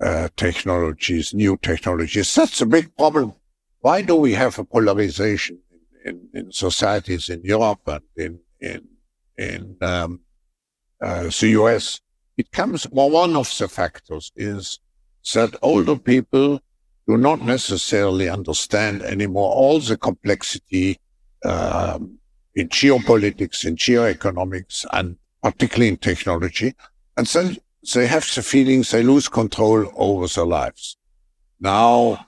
uh, 0.00 0.28
technologies, 0.36 1.34
new 1.34 1.56
technologies. 1.58 2.34
That's 2.34 2.60
a 2.60 2.66
big 2.66 2.96
problem. 2.96 3.34
Why 3.80 4.02
do 4.02 4.16
we 4.16 4.32
have 4.32 4.58
a 4.58 4.64
polarization 4.64 5.58
in, 6.04 6.28
in 6.32 6.52
societies 6.52 7.28
in 7.28 7.42
Europe 7.44 7.80
and 7.86 8.02
in 8.16 8.40
in 8.60 8.88
in 9.36 9.76
um, 9.82 10.20
uh, 11.00 11.24
the 11.24 11.48
US? 11.60 12.00
It 12.36 12.50
comes. 12.52 12.86
Well, 12.90 13.10
one 13.10 13.36
of 13.36 13.52
the 13.58 13.68
factors 13.68 14.32
is 14.36 14.80
that 15.34 15.54
older 15.60 15.96
people 15.96 16.60
do 17.06 17.16
not 17.16 17.42
necessarily 17.42 18.28
understand 18.28 19.02
anymore 19.02 19.52
all 19.52 19.80
the 19.80 19.96
complexity 19.96 20.98
um, 21.44 22.18
in 22.54 22.68
geopolitics, 22.68 23.64
in 23.64 23.76
geoeconomics, 23.76 24.84
and 24.92 25.16
particularly 25.42 25.88
in 25.88 25.96
technology. 25.96 26.74
And 27.16 27.26
then 27.26 27.56
they 27.94 28.06
have 28.06 28.26
the 28.34 28.42
feeling 28.42 28.82
they 28.82 29.02
lose 29.02 29.28
control 29.28 29.90
over 29.96 30.26
their 30.26 30.46
lives. 30.46 30.96
Now, 31.60 32.26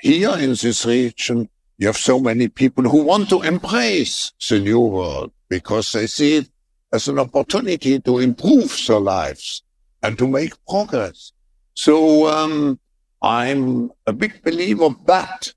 here 0.00 0.36
in 0.38 0.50
this 0.50 0.84
region, 0.86 1.48
you 1.78 1.86
have 1.88 1.96
so 1.96 2.20
many 2.20 2.48
people 2.48 2.84
who 2.84 3.02
want 3.02 3.28
to 3.30 3.42
embrace 3.42 4.32
the 4.48 4.60
new 4.60 4.80
world 4.80 5.32
because 5.48 5.92
they 5.92 6.06
see 6.06 6.36
it 6.36 6.48
as 6.92 7.08
an 7.08 7.18
opportunity 7.18 7.98
to 8.00 8.18
improve 8.18 8.78
their 8.86 9.00
lives 9.00 9.62
and 10.02 10.18
to 10.18 10.28
make 10.28 10.52
progress. 10.66 11.32
So 11.74 12.26
um, 12.28 12.78
I'm 13.22 13.90
a 14.06 14.12
big 14.12 14.42
believer 14.42 14.90
that 15.06 15.52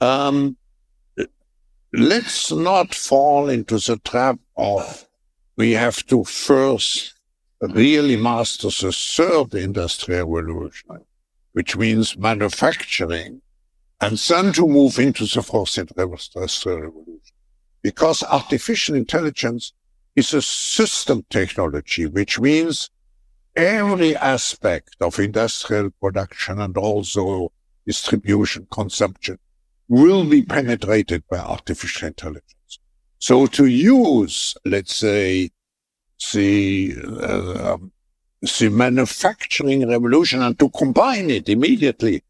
um, 0.00 0.56
let's 1.92 2.52
not 2.52 2.94
fall 2.94 3.48
into 3.48 3.78
the 3.78 4.00
trap 4.04 4.38
of 4.56 5.06
we 5.56 5.72
have 5.72 6.06
to 6.06 6.24
first 6.24 7.14
really 7.60 8.16
masters 8.16 8.80
the 8.80 8.92
third 8.92 9.54
industrial 9.54 10.26
revolution, 10.28 11.04
which 11.52 11.76
means 11.76 12.16
manufacturing, 12.16 13.42
and 14.00 14.16
then 14.16 14.52
to 14.52 14.66
move 14.66 14.98
into 14.98 15.26
the 15.26 15.42
fourth 15.42 15.76
industrial 15.76 16.80
revolution. 16.80 17.20
Because 17.82 18.22
artificial 18.22 18.94
intelligence 18.94 19.72
is 20.16 20.32
a 20.34 20.42
system 20.42 21.24
technology, 21.30 22.06
which 22.06 22.40
means 22.40 22.90
every 23.56 24.16
aspect 24.16 24.96
of 25.00 25.18
industrial 25.18 25.90
production 26.00 26.60
and 26.60 26.76
also 26.76 27.52
distribution, 27.86 28.66
consumption 28.70 29.38
will 29.88 30.24
be 30.24 30.42
penetrated 30.42 31.24
by 31.28 31.38
artificial 31.38 32.08
intelligence. 32.08 32.78
So 33.18 33.46
to 33.48 33.66
use, 33.66 34.54
let's 34.64 34.94
say, 34.94 35.50
the, 36.32 36.96
uh, 37.20 37.78
the 38.40 38.68
manufacturing 38.70 39.88
revolution 39.88 40.42
and 40.42 40.58
to 40.58 40.68
combine 40.70 41.30
it 41.30 41.48
immediately 41.48 42.22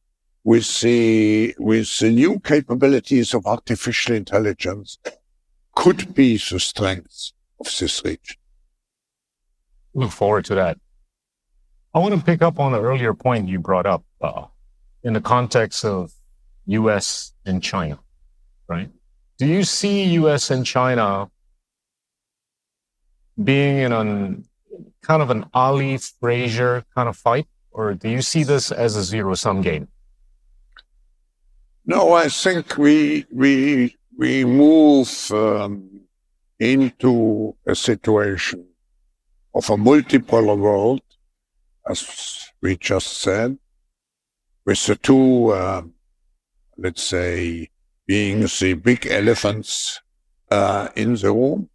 with 0.44 0.81
the, 0.81 1.55
with 1.59 1.98
the 1.98 2.11
new 2.11 2.38
capabilities 2.40 3.35
of 3.35 3.46
artificial 3.46 4.14
intelligence 4.14 4.98
could 5.74 6.14
be 6.14 6.37
the 6.37 6.59
strength 6.59 7.33
of 7.61 7.66
this 7.79 8.03
region. 8.05 8.37
Look 9.94 10.11
forward 10.11 10.44
to 10.46 10.55
that. 10.55 10.79
I 11.92 11.98
want 11.98 12.14
to 12.14 12.24
pick 12.24 12.42
up 12.42 12.61
on 12.61 12.72
the 12.72 12.81
earlier 12.81 13.14
point 13.14 13.48
you 13.48 13.59
brought 13.59 13.87
up 13.87 14.05
uh, 14.20 14.44
in 15.03 15.12
the 15.12 15.20
context 15.20 15.85
of 15.85 16.12
U.S. 16.66 17.33
and 17.44 17.62
China, 17.62 17.98
right? 18.68 18.88
Do 19.38 19.46
you 19.46 19.64
see 19.64 20.05
U.S. 20.05 20.50
and 20.50 20.64
China 20.64 21.29
being 23.42 23.79
in 23.79 23.92
a 23.92 24.37
kind 25.03 25.22
of 25.22 25.31
an 25.31 25.46
Ali 25.55 25.98
Frazier 25.98 26.85
kind 26.94 27.09
of 27.09 27.16
fight, 27.16 27.46
or 27.70 27.94
do 27.94 28.09
you 28.09 28.22
see 28.22 28.44
this 28.44 28.70
as 28.70 28.96
a 28.96 29.03
zero 29.03 29.35
sum 29.35 29.62
game? 29.62 29.88
No, 31.87 32.12
I 32.12 32.29
think 32.29 32.76
we 32.76 33.26
we 33.33 33.96
we 34.16 34.44
move 34.44 35.09
um, 35.33 36.03
into 36.59 37.57
a 37.66 37.74
situation 37.74 38.66
of 39.55 39.68
a 39.70 39.76
multipolar 39.76 40.57
world, 40.59 41.00
as 41.88 42.53
we 42.61 42.76
just 42.76 43.18
said, 43.18 43.59
with 44.66 44.85
the 44.87 44.96
two 44.96 45.48
uh, 45.48 45.83
let's 46.81 47.03
say, 47.03 47.68
being 48.07 48.40
the 48.40 48.74
big 48.83 49.07
elephants 49.07 50.00
uh, 50.50 50.88
in 50.96 51.14
the 51.14 51.33
room. 51.33 51.69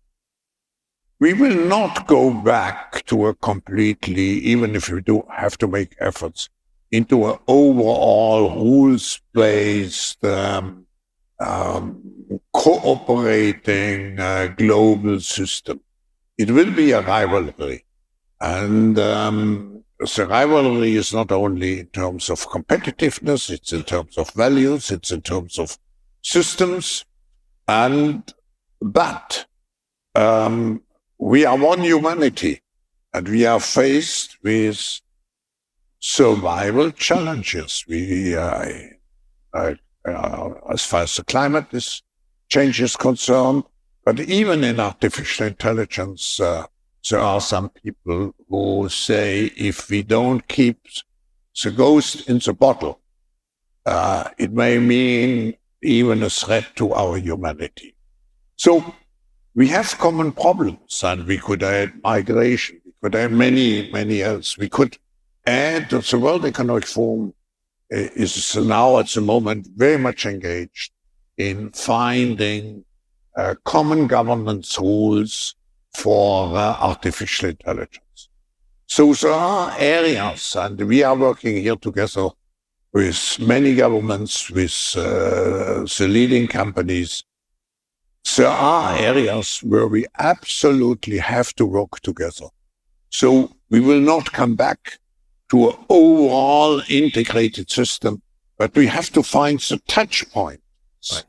We 1.19 1.34
will 1.34 1.56
not 1.67 2.08
go 2.08 2.34
back 2.34 3.06
to 3.06 3.28
a 3.28 3.36
completely, 3.36 4.39
even 4.39 4.75
if 4.75 4.89
we 4.89 5.01
do 5.01 5.23
have 5.32 5.58
to 5.60 5.67
make 5.67 5.95
efforts, 5.99 6.49
into 6.91 7.28
an 7.30 7.38
overall 7.47 8.54
rules-based, 8.56 10.23
um, 10.25 10.86
um, 11.39 12.01
cooperating 12.54 14.19
uh, 14.19 14.54
global 14.58 15.19
system. 15.21 15.80
It 16.38 16.51
will 16.51 16.71
be 16.71 16.91
a 16.91 17.01
rivalry. 17.01 17.86
And 18.41 18.99
um, 18.99 19.84
the 19.99 20.28
rivalry 20.28 20.95
is 20.95 21.13
not 21.13 21.32
only 21.32 21.80
in 21.80 21.88
terms 21.88 22.30
of 22.30 22.45
competitiveness, 22.49 23.49
it's 23.49 23.71
in 23.71 23.84
terms 23.84 24.17
of 24.17 24.32
values, 24.32 24.91
it's 24.91 25.12
in 25.12 25.21
terms 25.21 25.58
of 25.58 25.78
systems. 26.21 27.06
And, 27.67 28.34
but, 28.82 29.45
um, 30.13 30.82
we 31.17 31.45
are 31.45 31.58
one 31.58 31.82
humanity 31.82 32.62
and 33.13 33.28
we 33.28 33.45
are 33.45 33.60
faced 33.60 34.38
with 34.43 35.01
survival 35.99 36.91
challenges. 36.91 37.86
We, 37.88 38.36
uh, 38.36 38.69
uh, 39.54 39.75
uh, 40.08 40.49
as 40.71 40.86
far 40.86 41.04
as 41.04 41.15
the 41.15 41.23
climate 41.23 41.67
is, 41.71 42.04
change 42.49 42.82
is 42.82 42.95
concerned, 42.95 43.63
but 44.04 44.19
even 44.19 44.63
in 44.63 44.80
artificial 44.80 45.47
intelligence, 45.47 46.39
uh, 46.39 46.65
there 47.10 47.19
are 47.19 47.41
some 47.41 47.69
people 47.69 48.36
who 48.49 48.89
say 48.89 49.51
if 49.56 49.89
we 49.89 50.04
don't 50.04 50.47
keep 50.47 50.80
the 51.63 51.71
ghost 51.71 52.28
in 52.30 52.39
the 52.39 52.54
bottle, 52.54 52.99
uh, 53.86 54.30
it 54.38 54.51
may 54.51 54.78
mean 54.80 55.56
even 55.82 56.23
a 56.23 56.30
threat 56.30 56.65
to 56.75 56.93
our 56.93 57.17
humanity. 57.17 57.95
So 58.58 58.93
we 59.55 59.67
have 59.69 59.97
common 59.97 60.33
problems 60.33 61.01
and 61.03 61.25
we 61.25 61.37
could 61.37 61.63
add 61.63 61.93
migration. 62.03 62.81
We 62.85 62.91
could 63.01 63.15
add 63.15 63.31
many, 63.31 63.89
many 63.91 64.21
else. 64.21 64.57
We 64.57 64.67
could 64.67 64.97
add 65.47 65.89
that 65.91 66.05
the 66.05 66.19
World 66.19 66.45
Economic 66.45 66.85
Forum 66.85 67.33
uh, 67.93 67.97
is 68.15 68.55
now 68.57 68.99
at 68.99 69.07
the 69.07 69.21
moment 69.21 69.67
very 69.75 69.97
much 69.97 70.25
engaged 70.25 70.91
in 71.37 71.71
finding 71.71 72.83
uh, 73.37 73.55
common 73.63 74.07
governance 74.07 74.77
rules 74.77 75.55
for 75.93 76.57
uh, 76.57 76.75
artificial 76.79 77.49
intelligence. 77.49 78.29
So 78.87 79.13
there 79.13 79.31
are 79.31 79.73
areas, 79.79 80.55
and 80.55 80.79
we 80.79 81.03
are 81.03 81.15
working 81.15 81.61
here 81.61 81.75
together 81.75 82.29
with 82.93 83.39
many 83.39 83.75
governments, 83.75 84.49
with 84.49 84.95
uh, 84.97 85.85
the 85.97 86.07
leading 86.09 86.47
companies. 86.47 87.23
There 88.38 88.47
are 88.47 88.97
areas 88.97 89.59
where 89.59 89.88
we 89.88 90.07
absolutely 90.17 91.19
have 91.19 91.53
to 91.55 91.65
work 91.65 91.99
together. 92.01 92.47
So 93.09 93.55
we 93.69 93.79
will 93.79 94.01
not 94.01 94.33
come 94.33 94.55
back 94.55 94.99
to 95.49 95.69
an 95.69 95.75
overall 95.89 96.81
integrated 96.89 97.69
system, 97.69 98.21
but 98.57 98.75
we 98.75 98.88
have 98.88 99.09
to 99.11 99.23
find 99.23 99.59
the 99.59 99.79
touch 99.88 100.29
points 100.31 100.61
right. 101.13 101.23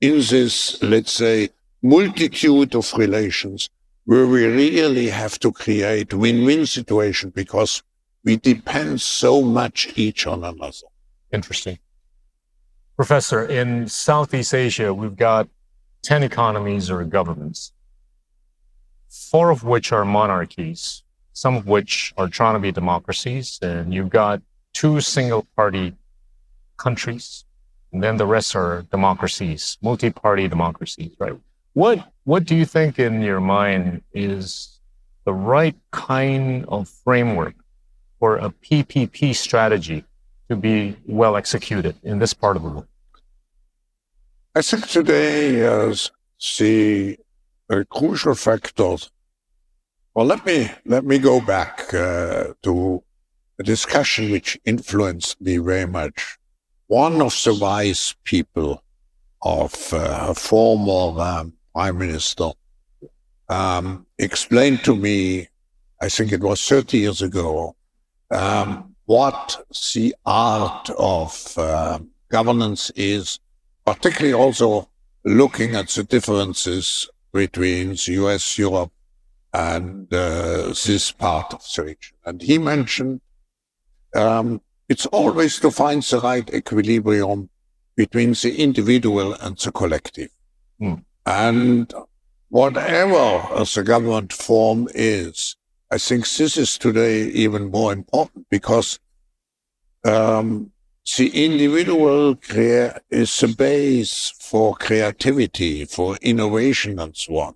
in 0.00 0.14
this, 0.18 0.82
let's 0.82 1.12
say, 1.12 1.50
multitude 1.82 2.74
of 2.74 2.92
relations 2.94 3.68
where 4.04 4.26
we 4.26 4.46
really 4.46 5.08
have 5.08 5.38
to 5.40 5.52
create 5.52 6.14
win-win 6.14 6.64
situation 6.64 7.30
because 7.30 7.82
we 8.24 8.36
depend 8.36 9.00
so 9.00 9.42
much 9.42 9.92
each 9.96 10.26
on 10.26 10.44
another. 10.44 10.86
Interesting. 11.32 11.78
Professor, 12.96 13.44
in 13.44 13.88
Southeast 13.88 14.54
Asia, 14.54 14.94
we've 14.94 15.16
got 15.16 15.48
10 16.06 16.22
economies 16.22 16.88
or 16.88 17.02
governments, 17.02 17.72
four 19.10 19.50
of 19.50 19.64
which 19.64 19.90
are 19.90 20.04
monarchies, 20.04 21.02
some 21.32 21.56
of 21.56 21.66
which 21.66 22.14
are 22.16 22.28
trying 22.28 22.54
to 22.54 22.60
be 22.60 22.70
democracies, 22.70 23.58
and 23.60 23.92
you've 23.92 24.08
got 24.08 24.40
two 24.72 25.00
single 25.00 25.44
party 25.56 25.96
countries, 26.76 27.44
and 27.92 28.04
then 28.04 28.18
the 28.18 28.26
rest 28.26 28.54
are 28.54 28.82
democracies, 28.92 29.78
multi 29.82 30.08
party 30.08 30.46
democracies, 30.46 31.10
right? 31.18 31.34
What 31.72 31.98
what 32.22 32.44
do 32.44 32.54
you 32.54 32.64
think 32.64 33.00
in 33.00 33.20
your 33.20 33.40
mind 33.40 34.02
is 34.14 34.78
the 35.24 35.34
right 35.34 35.74
kind 35.90 36.64
of 36.68 36.88
framework 36.88 37.56
for 38.20 38.36
a 38.36 38.50
PPP 38.50 39.34
strategy 39.34 40.04
to 40.48 40.54
be 40.54 40.96
well 41.04 41.34
executed 41.34 41.96
in 42.04 42.20
this 42.20 42.32
part 42.32 42.56
of 42.56 42.62
the 42.62 42.68
world? 42.68 42.86
I 44.56 44.62
think 44.62 44.88
today 44.88 45.56
is 45.56 46.10
the 46.58 47.18
crucial 47.90 48.34
factor. 48.34 48.96
Well, 50.14 50.24
let 50.24 50.46
me 50.46 50.70
let 50.86 51.04
me 51.04 51.18
go 51.18 51.42
back 51.42 51.92
uh, 51.92 52.54
to 52.62 53.02
a 53.58 53.62
discussion 53.62 54.30
which 54.30 54.58
influenced 54.64 55.38
me 55.42 55.58
very 55.58 55.86
much. 55.86 56.38
One 56.86 57.20
of 57.20 57.38
the 57.44 57.52
wise 57.52 58.14
people 58.24 58.82
of 59.42 59.92
uh, 59.92 60.32
former 60.32 61.20
um, 61.20 61.52
prime 61.74 61.98
minister, 61.98 62.48
um, 63.50 64.06
explained 64.18 64.82
to 64.84 64.96
me, 64.96 65.48
I 66.00 66.08
think 66.08 66.32
it 66.32 66.40
was 66.40 66.66
30 66.66 66.96
years 66.96 67.20
ago, 67.20 67.76
um, 68.30 68.94
what 69.04 69.66
the 69.92 70.14
art 70.24 70.88
of 70.98 71.58
uh, 71.58 71.98
governance 72.30 72.90
is, 72.96 73.38
particularly 73.86 74.34
also 74.34 74.88
looking 75.24 75.74
at 75.74 75.88
the 75.88 76.04
differences 76.04 77.08
between 77.32 77.90
the 77.90 78.12
US, 78.24 78.58
Europe, 78.58 78.92
and 79.54 80.12
uh, 80.12 80.74
this 80.84 81.12
part 81.12 81.54
of 81.54 81.62
the 81.74 81.84
region. 81.84 82.16
And 82.26 82.42
he 82.42 82.58
mentioned 82.58 83.20
um, 84.14 84.60
it's 84.88 85.06
always 85.06 85.58
to 85.60 85.70
find 85.70 86.02
the 86.02 86.20
right 86.20 86.48
equilibrium 86.52 87.48
between 87.96 88.32
the 88.32 88.54
individual 88.62 89.34
and 89.34 89.56
the 89.58 89.72
collective. 89.72 90.30
Mm. 90.80 91.04
And 91.24 91.92
whatever 92.48 93.64
the 93.64 93.82
government 93.84 94.32
form 94.32 94.88
is, 94.94 95.56
I 95.90 95.98
think 95.98 96.28
this 96.28 96.56
is 96.56 96.78
today 96.78 97.22
even 97.28 97.70
more 97.70 97.92
important 97.92 98.46
because 98.50 98.98
um, 100.04 100.72
the 101.16 101.44
individual 101.44 102.34
crea- 102.36 102.92
is 103.10 103.38
the 103.40 103.48
base 103.48 104.32
for 104.40 104.74
creativity, 104.74 105.84
for 105.84 106.16
innovation, 106.20 106.98
and 106.98 107.16
so 107.16 107.36
on. 107.38 107.54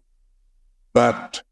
But 0.92 1.42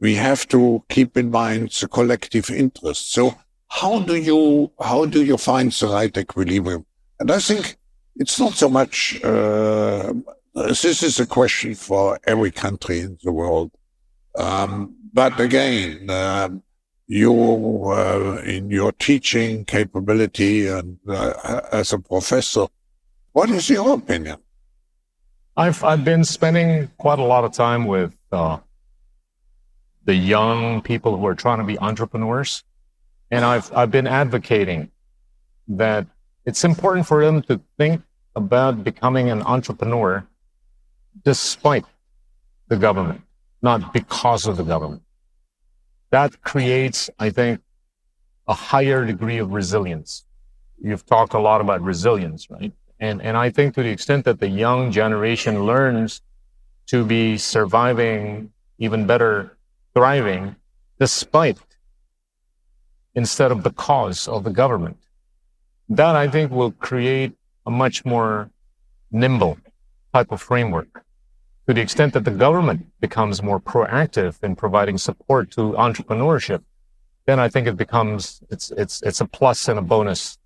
we 0.00 0.14
have 0.14 0.46
to 0.48 0.84
keep 0.88 1.16
in 1.16 1.30
mind 1.30 1.70
the 1.70 1.88
collective 1.88 2.50
interest. 2.50 3.12
So 3.12 3.36
how 3.68 4.00
do 4.00 4.16
you 4.16 4.72
how 4.80 5.04
do 5.04 5.24
you 5.24 5.36
find 5.36 5.70
the 5.72 5.88
right 5.88 6.16
equilibrium? 6.16 6.86
And 7.20 7.30
I 7.30 7.38
think 7.38 7.76
it's 8.16 8.38
not 8.38 8.54
so 8.54 8.68
much 8.68 9.20
uh, 9.22 10.12
this 10.54 11.02
is 11.02 11.20
a 11.20 11.26
question 11.26 11.74
for 11.74 12.18
every 12.26 12.50
country 12.50 13.00
in 13.00 13.18
the 13.22 13.32
world. 13.32 13.70
Um, 14.36 14.96
but 15.12 15.38
again, 15.40 16.08
uh, 16.10 16.48
you, 17.08 17.84
uh, 17.86 18.42
in 18.44 18.70
your 18.70 18.92
teaching 18.92 19.64
capability 19.64 20.68
and 20.68 20.98
uh, 21.08 21.62
as 21.72 21.92
a 21.94 21.98
professor, 21.98 22.66
what 23.32 23.48
is 23.50 23.70
your 23.70 23.94
opinion? 23.94 24.38
I've 25.56 25.82
I've 25.82 26.04
been 26.04 26.22
spending 26.22 26.88
quite 26.98 27.18
a 27.18 27.24
lot 27.24 27.44
of 27.44 27.52
time 27.52 27.86
with 27.86 28.14
uh, 28.30 28.58
the 30.04 30.14
young 30.14 30.82
people 30.82 31.16
who 31.16 31.26
are 31.26 31.34
trying 31.34 31.58
to 31.58 31.64
be 31.64 31.78
entrepreneurs, 31.78 32.62
and 33.30 33.44
I've 33.44 33.74
I've 33.74 33.90
been 33.90 34.06
advocating 34.06 34.90
that 35.66 36.06
it's 36.44 36.62
important 36.62 37.06
for 37.06 37.24
them 37.24 37.42
to 37.42 37.60
think 37.76 38.02
about 38.36 38.84
becoming 38.84 39.30
an 39.30 39.42
entrepreneur 39.42 40.24
despite 41.24 41.84
the 42.68 42.76
government, 42.76 43.22
not 43.62 43.92
because 43.92 44.46
of 44.46 44.56
the 44.58 44.62
government. 44.62 45.02
That 46.10 46.40
creates, 46.42 47.10
I 47.18 47.30
think, 47.30 47.60
a 48.46 48.54
higher 48.54 49.04
degree 49.04 49.38
of 49.38 49.52
resilience. 49.52 50.24
You've 50.82 51.04
talked 51.04 51.34
a 51.34 51.38
lot 51.38 51.60
about 51.60 51.82
resilience, 51.82 52.48
right? 52.50 52.72
And, 53.00 53.20
and 53.22 53.36
I 53.36 53.50
think 53.50 53.74
to 53.74 53.82
the 53.82 53.90
extent 53.90 54.24
that 54.24 54.40
the 54.40 54.48
young 54.48 54.90
generation 54.90 55.64
learns 55.64 56.22
to 56.86 57.04
be 57.04 57.36
surviving, 57.36 58.50
even 58.78 59.06
better, 59.06 59.58
thriving, 59.94 60.56
despite 60.98 61.58
instead 63.14 63.52
of 63.52 63.62
the 63.62 63.70
cause 63.70 64.26
of 64.26 64.44
the 64.44 64.50
government, 64.50 64.96
that 65.88 66.16
I 66.16 66.28
think 66.28 66.50
will 66.50 66.72
create 66.72 67.32
a 67.66 67.70
much 67.70 68.04
more 68.04 68.50
nimble 69.10 69.58
type 70.14 70.32
of 70.32 70.40
framework 70.40 71.04
to 71.68 71.74
the 71.74 71.82
extent 71.82 72.14
that 72.14 72.24
the 72.24 72.30
government 72.30 72.86
becomes 72.98 73.42
more 73.42 73.60
proactive 73.60 74.42
in 74.42 74.56
providing 74.56 74.96
support 74.96 75.50
to 75.50 75.72
entrepreneurship, 75.72 76.62
then 77.26 77.38
I 77.38 77.50
think 77.50 77.66
it 77.66 77.76
becomes 77.76 78.42
it's 78.48 78.70
it's 78.70 79.02
it's 79.02 79.20
a 79.20 79.26
plus 79.26 79.68
and 79.68 79.78
a 79.78 79.82
bonus. 79.82 80.38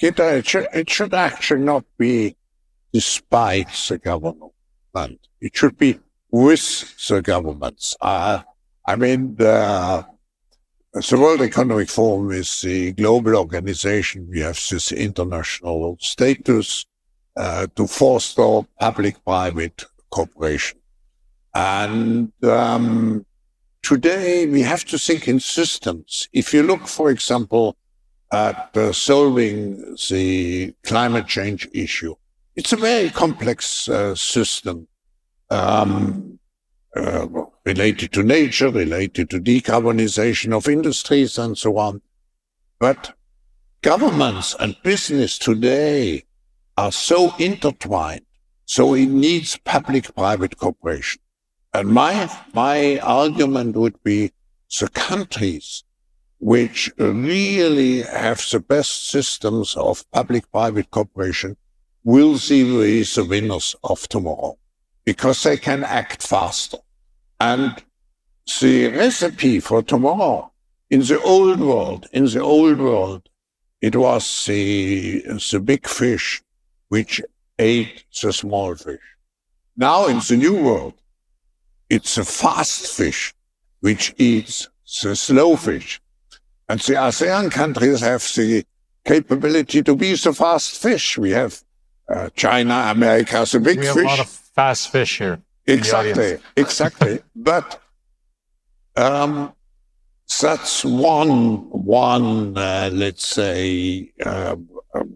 It 0.00 0.46
should, 0.46 0.68
it 0.74 0.90
should 0.90 1.14
actually 1.14 1.62
not 1.62 1.84
be 1.96 2.36
despite 2.92 3.70
the 3.88 3.96
government. 3.96 4.52
It 5.40 5.56
should 5.56 5.78
be 5.78 5.98
with 6.30 7.08
the 7.08 7.22
governments. 7.22 7.96
Uh, 7.98 8.42
I 8.86 8.94
mean, 8.96 9.36
the, 9.36 10.06
the 10.92 11.18
World 11.18 11.40
Economic 11.40 11.88
Forum 11.88 12.30
is 12.30 12.60
the 12.60 12.92
global 12.92 13.36
organization. 13.36 14.28
We 14.30 14.40
have 14.40 14.60
this 14.70 14.92
international 14.92 15.96
status 16.00 16.86
uh, 17.38 17.68
to 17.76 17.86
foster 17.86 18.66
public-private 18.80 19.84
cooperation. 20.10 20.78
And 21.54 22.32
um, 22.42 23.24
today 23.82 24.46
we 24.46 24.62
have 24.62 24.84
to 24.86 24.98
think 24.98 25.28
in 25.28 25.40
systems. 25.40 26.28
If 26.32 26.52
you 26.52 26.62
look, 26.62 26.86
for 26.88 27.10
example, 27.10 27.76
at 28.32 28.76
uh, 28.76 28.92
solving 28.92 29.96
the 30.10 30.74
climate 30.82 31.28
change 31.28 31.68
issue, 31.72 32.14
it's 32.56 32.72
a 32.72 32.76
very 32.76 33.10
complex 33.10 33.88
uh, 33.88 34.14
system. 34.14 34.88
Um, 35.50 36.38
uh, 36.96 37.26
related 37.64 38.12
to 38.12 38.22
nature, 38.22 38.70
related 38.70 39.30
to 39.30 39.38
decarbonization 39.38 40.52
of 40.56 40.68
industries 40.68 41.38
and 41.38 41.56
so 41.56 41.78
on. 41.78 42.00
But 42.80 43.14
governments 43.82 44.56
and 44.58 44.76
business 44.82 45.38
today 45.38 46.24
are 46.78 46.92
so 46.92 47.34
intertwined. 47.38 48.24
So 48.64 48.94
it 48.94 49.06
needs 49.06 49.58
public-private 49.64 50.58
cooperation. 50.58 51.20
And 51.74 51.88
my, 51.88 52.30
my 52.54 53.00
argument 53.00 53.74
would 53.74 54.00
be 54.04 54.32
the 54.78 54.88
countries 54.88 55.82
which 56.38 56.92
really 56.96 58.02
have 58.02 58.40
the 58.52 58.60
best 58.60 59.08
systems 59.08 59.74
of 59.74 60.08
public-private 60.12 60.88
cooperation 60.92 61.56
will 62.04 62.34
be 62.48 63.02
the 63.02 63.26
winners 63.28 63.74
of 63.82 64.08
tomorrow 64.08 64.56
because 65.04 65.42
they 65.42 65.56
can 65.56 65.82
act 65.82 66.22
faster. 66.22 66.78
And 67.40 67.74
the 68.60 68.88
recipe 68.90 69.58
for 69.58 69.82
tomorrow 69.82 70.52
in 70.90 71.00
the 71.00 71.20
old 71.22 71.58
world, 71.58 72.06
in 72.12 72.26
the 72.26 72.40
old 72.40 72.78
world, 72.78 73.28
it 73.80 73.96
was 73.96 74.46
the, 74.46 75.22
the 75.50 75.60
big 75.60 75.88
fish 75.88 76.40
which 76.88 77.20
ate 77.58 78.04
the 78.22 78.32
small 78.32 78.74
fish. 78.74 79.00
Now 79.76 80.06
in 80.06 80.18
the 80.28 80.36
new 80.36 80.62
world, 80.62 80.94
it's 81.88 82.18
a 82.18 82.24
fast 82.24 82.86
fish 82.96 83.34
which 83.80 84.14
eats 84.18 84.68
the 85.02 85.14
slow 85.14 85.56
fish. 85.56 86.00
And 86.68 86.80
the 86.80 86.94
ASEAN 86.94 87.50
countries 87.50 88.00
have 88.00 88.22
the 88.36 88.64
capability 89.04 89.82
to 89.82 89.96
be 89.96 90.14
the 90.14 90.32
fast 90.32 90.82
fish. 90.82 91.16
We 91.16 91.30
have 91.30 91.62
uh, 92.08 92.28
China, 92.34 92.88
America, 92.90 93.46
the 93.50 93.60
big 93.60 93.78
fish. 93.78 93.94
We 93.94 94.02
have 94.02 94.04
a 94.04 94.08
lot 94.08 94.20
of 94.20 94.28
fast 94.28 94.90
fish 94.90 95.18
here. 95.18 95.40
Exactly, 95.66 96.38
exactly. 96.56 97.20
but 97.36 97.80
um, 98.96 99.52
that's 100.40 100.84
one 100.84 101.70
one 101.70 102.56
uh, 102.56 102.90
let's 102.92 103.26
say 103.26 104.12
uh, 104.24 104.56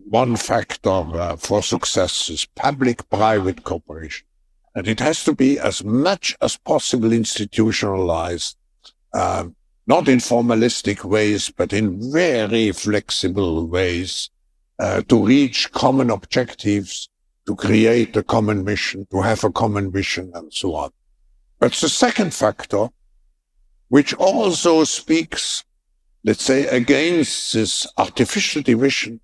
one 0.08 0.36
factor 0.36 0.88
uh, 0.90 1.36
for 1.36 1.62
success 1.62 2.28
is 2.28 2.46
public-private 2.54 3.64
cooperation, 3.64 4.26
and 4.74 4.88
it 4.88 5.00
has 5.00 5.24
to 5.24 5.34
be 5.34 5.58
as 5.58 5.84
much 5.84 6.36
as 6.40 6.56
possible 6.56 7.12
institutionalized, 7.12 8.56
uh, 9.14 9.44
not 9.86 10.08
in 10.08 10.18
formalistic 10.18 11.04
ways, 11.04 11.50
but 11.50 11.72
in 11.72 12.12
very 12.12 12.72
flexible 12.72 13.66
ways 13.66 14.30
uh, 14.78 15.02
to 15.08 15.24
reach 15.24 15.70
common 15.72 16.10
objectives 16.10 17.08
to 17.46 17.54
create 17.54 18.16
a 18.16 18.22
common 18.22 18.64
mission, 18.64 19.06
to 19.10 19.20
have 19.20 19.44
a 19.44 19.52
common 19.52 19.90
vision, 19.90 20.30
and 20.34 20.52
so 20.52 20.74
on. 20.74 20.90
But 21.58 21.72
the 21.72 21.88
second 21.88 22.34
factor, 22.34 22.88
which 23.92 24.14
also 24.14 24.84
speaks, 24.84 25.64
let's 26.24 26.42
say, 26.42 26.66
against 26.68 27.52
this 27.52 27.86
artificial 27.98 28.62
division, 28.62 29.20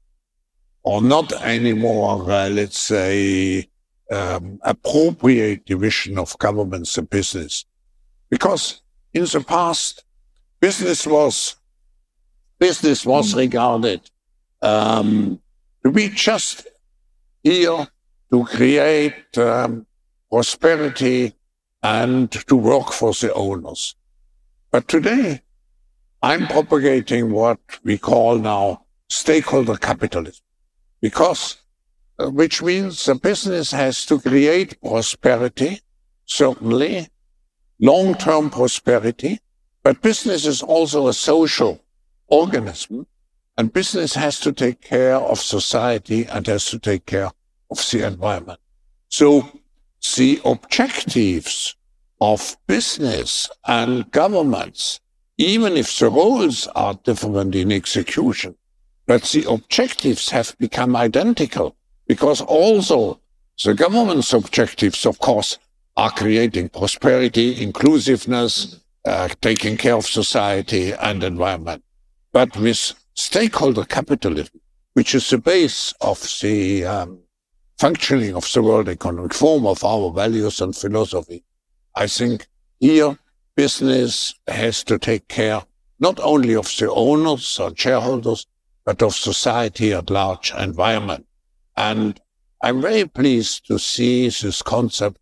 or 0.83 1.01
not 1.01 1.33
anymore, 1.41 2.31
uh, 2.31 2.51
let's 2.51 2.79
say, 2.79 3.67
um, 4.13 4.61
appropriate 4.61 5.65
division 5.65 6.19
of 6.19 6.37
governments 6.37 6.99
and 6.99 7.09
business. 7.09 7.65
Because 8.29 8.83
in 9.15 9.25
the 9.25 9.41
past, 9.41 10.05
business 10.61 11.07
was, 11.07 11.57
business 12.59 13.07
was 13.07 13.35
regarded 13.35 14.03
um, 14.61 15.41
to 15.83 15.91
be 15.91 16.11
just 16.11 16.67
here 17.43 17.89
to 18.31 18.45
create 18.45 19.39
um, 19.39 19.87
prosperity 20.31 21.33
and 21.83 22.31
to 22.31 22.55
work 22.55 22.93
for 22.93 23.15
the 23.15 23.33
owners. 23.33 23.95
But 24.71 24.87
today, 24.87 25.41
I'm 26.23 26.47
propagating 26.47 27.31
what 27.31 27.59
we 27.85 27.97
call 27.97 28.39
now 28.39 28.85
stakeholder 29.09 29.77
capitalism, 29.77 30.45
because 31.01 31.57
uh, 32.19 32.29
which 32.29 32.63
means 32.63 33.05
the 33.05 33.15
business 33.15 33.71
has 33.71 34.05
to 34.07 34.21
create 34.21 34.79
prosperity, 34.83 35.81
certainly, 36.27 37.09
long-term 37.81 38.51
prosperity, 38.51 39.39
but 39.83 40.03
business 40.03 40.45
is 40.45 40.61
also 40.61 41.09
a 41.09 41.15
social 41.15 41.81
organism, 42.27 43.07
and 43.57 43.73
business 43.73 44.15
has 44.15 44.39
to 44.41 44.53
take 44.53 44.83
care 44.83 45.17
of 45.17 45.39
society 45.39 46.25
and 46.27 46.47
has 46.47 46.67
to 46.67 46.79
take 46.79 47.07
care 47.07 47.31
of 47.71 47.79
the 47.91 48.07
environment. 48.07 48.61
So 49.09 49.49
the 50.17 50.41
objectives 50.45 51.75
of 52.21 52.57
business 52.67 53.49
and 53.67 54.11
governments, 54.11 55.01
even 55.37 55.77
if 55.77 55.99
the 55.99 56.11
roles 56.11 56.67
are 56.69 56.95
different 57.05 57.55
in 57.55 57.71
execution, 57.73 58.55
but 59.07 59.23
the 59.23 59.45
objectives 59.49 60.31
have 60.31 60.57
become 60.59 60.97
identical 60.97 61.77
because 62.07 62.41
also 62.41 63.21
the 63.65 63.75
government's 63.75 64.33
objectives, 64.33 65.05
of 65.07 65.19
course, 65.19 65.59
are 65.97 66.11
creating 66.11 66.69
prosperity, 66.69 67.63
inclusiveness, 67.63 68.81
uh, 69.05 69.29
taking 69.41 69.77
care 69.77 69.97
of 69.97 70.07
society 70.07 70.93
and 70.93 71.25
environment. 71.25 71.83
But 72.33 72.57
with 72.57 72.95
stakeholder 73.15 73.85
capitalism, 73.85 74.61
which 74.93 75.15
is 75.15 75.29
the 75.31 75.39
base 75.39 75.93
of 76.01 76.21
the 76.41 76.85
um, 76.85 77.19
functioning 77.79 78.35
of 78.35 78.51
the 78.53 78.63
World 78.63 78.89
Economic 78.89 79.35
Forum 79.35 79.67
of 79.67 79.83
our 79.85 80.13
values 80.13 80.61
and 80.61 80.75
philosophy. 80.75 81.45
I 81.95 82.07
think 82.07 82.47
here 82.81 83.19
business 83.57 84.35
has 84.47 84.85
to 84.85 84.99
take 84.99 85.29
care 85.29 85.63
not 86.01 86.21
only 86.21 86.55
of 86.55 86.67
the 86.79 86.91
owners 86.91 87.59
or 87.59 87.75
shareholders, 87.75 88.47
but 88.85 89.03
of 89.03 89.15
society 89.15 89.93
at 89.93 90.11
large, 90.11 90.53
environment. 90.57 91.27
And 91.77 92.21
I'm 92.63 92.81
very 92.81 93.05
pleased 93.07 93.67
to 93.67 93.79
see 93.79 94.29
this 94.29 94.63
concept, 94.63 95.19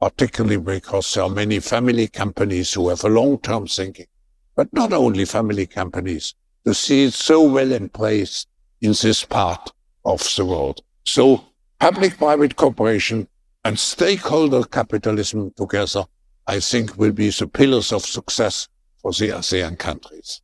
particularly 0.00 0.58
because 0.58 1.12
there 1.14 1.24
are 1.24 1.30
many 1.30 1.60
family 1.60 2.08
companies 2.08 2.72
who 2.72 2.88
have 2.88 3.04
a 3.04 3.08
long-term 3.08 3.66
thinking, 3.66 4.06
but 4.54 4.72
not 4.72 4.92
only 4.92 5.24
family 5.24 5.66
companies, 5.66 6.34
to 6.64 6.74
see 6.74 7.04
it 7.04 7.14
so 7.14 7.42
well 7.42 7.72
in 7.72 7.88
place 7.88 8.46
in 8.80 8.92
this 9.02 9.24
part 9.24 9.70
of 10.04 10.20
the 10.36 10.44
world. 10.44 10.80
So 11.04 11.44
public-private 11.80 12.56
cooperation 12.56 13.28
and 13.64 13.78
stakeholder 13.78 14.64
capitalism 14.64 15.52
together, 15.56 16.04
I 16.46 16.60
think 16.60 16.96
will 16.96 17.12
be 17.12 17.30
the 17.30 17.46
pillars 17.46 17.92
of 17.92 18.02
success 18.02 18.68
for 19.00 19.12
the 19.12 19.30
ASEAN 19.30 19.78
countries. 19.78 20.42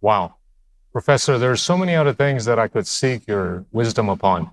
Wow. 0.00 0.36
Professor, 0.92 1.38
there 1.38 1.50
are 1.50 1.56
so 1.56 1.76
many 1.76 1.94
other 1.94 2.12
things 2.12 2.44
that 2.44 2.58
I 2.58 2.68
could 2.68 2.86
seek 2.86 3.26
your 3.26 3.64
wisdom 3.72 4.08
upon. 4.08 4.50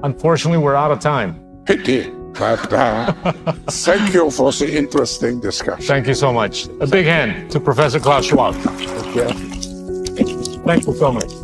Unfortunately, 0.00 0.58
we're 0.58 0.74
out 0.74 0.90
of 0.90 1.00
time. 1.00 1.64
Pity, 1.64 2.10
but 2.38 2.72
uh, 2.72 3.12
thank 3.68 4.14
you 4.14 4.30
for 4.30 4.52
the 4.52 4.76
interesting 4.76 5.40
discussion. 5.40 5.86
Thank 5.86 6.06
you 6.06 6.14
so 6.14 6.32
much. 6.32 6.66
A 6.80 6.86
big 6.86 7.06
hand 7.06 7.50
to 7.50 7.60
Professor 7.60 8.00
Klaus 8.00 8.26
Schwab. 8.26 8.54
Okay. 8.54 9.32
Thank 10.64 10.86
you 10.86 10.94
so 10.94 11.12
much. 11.12 11.37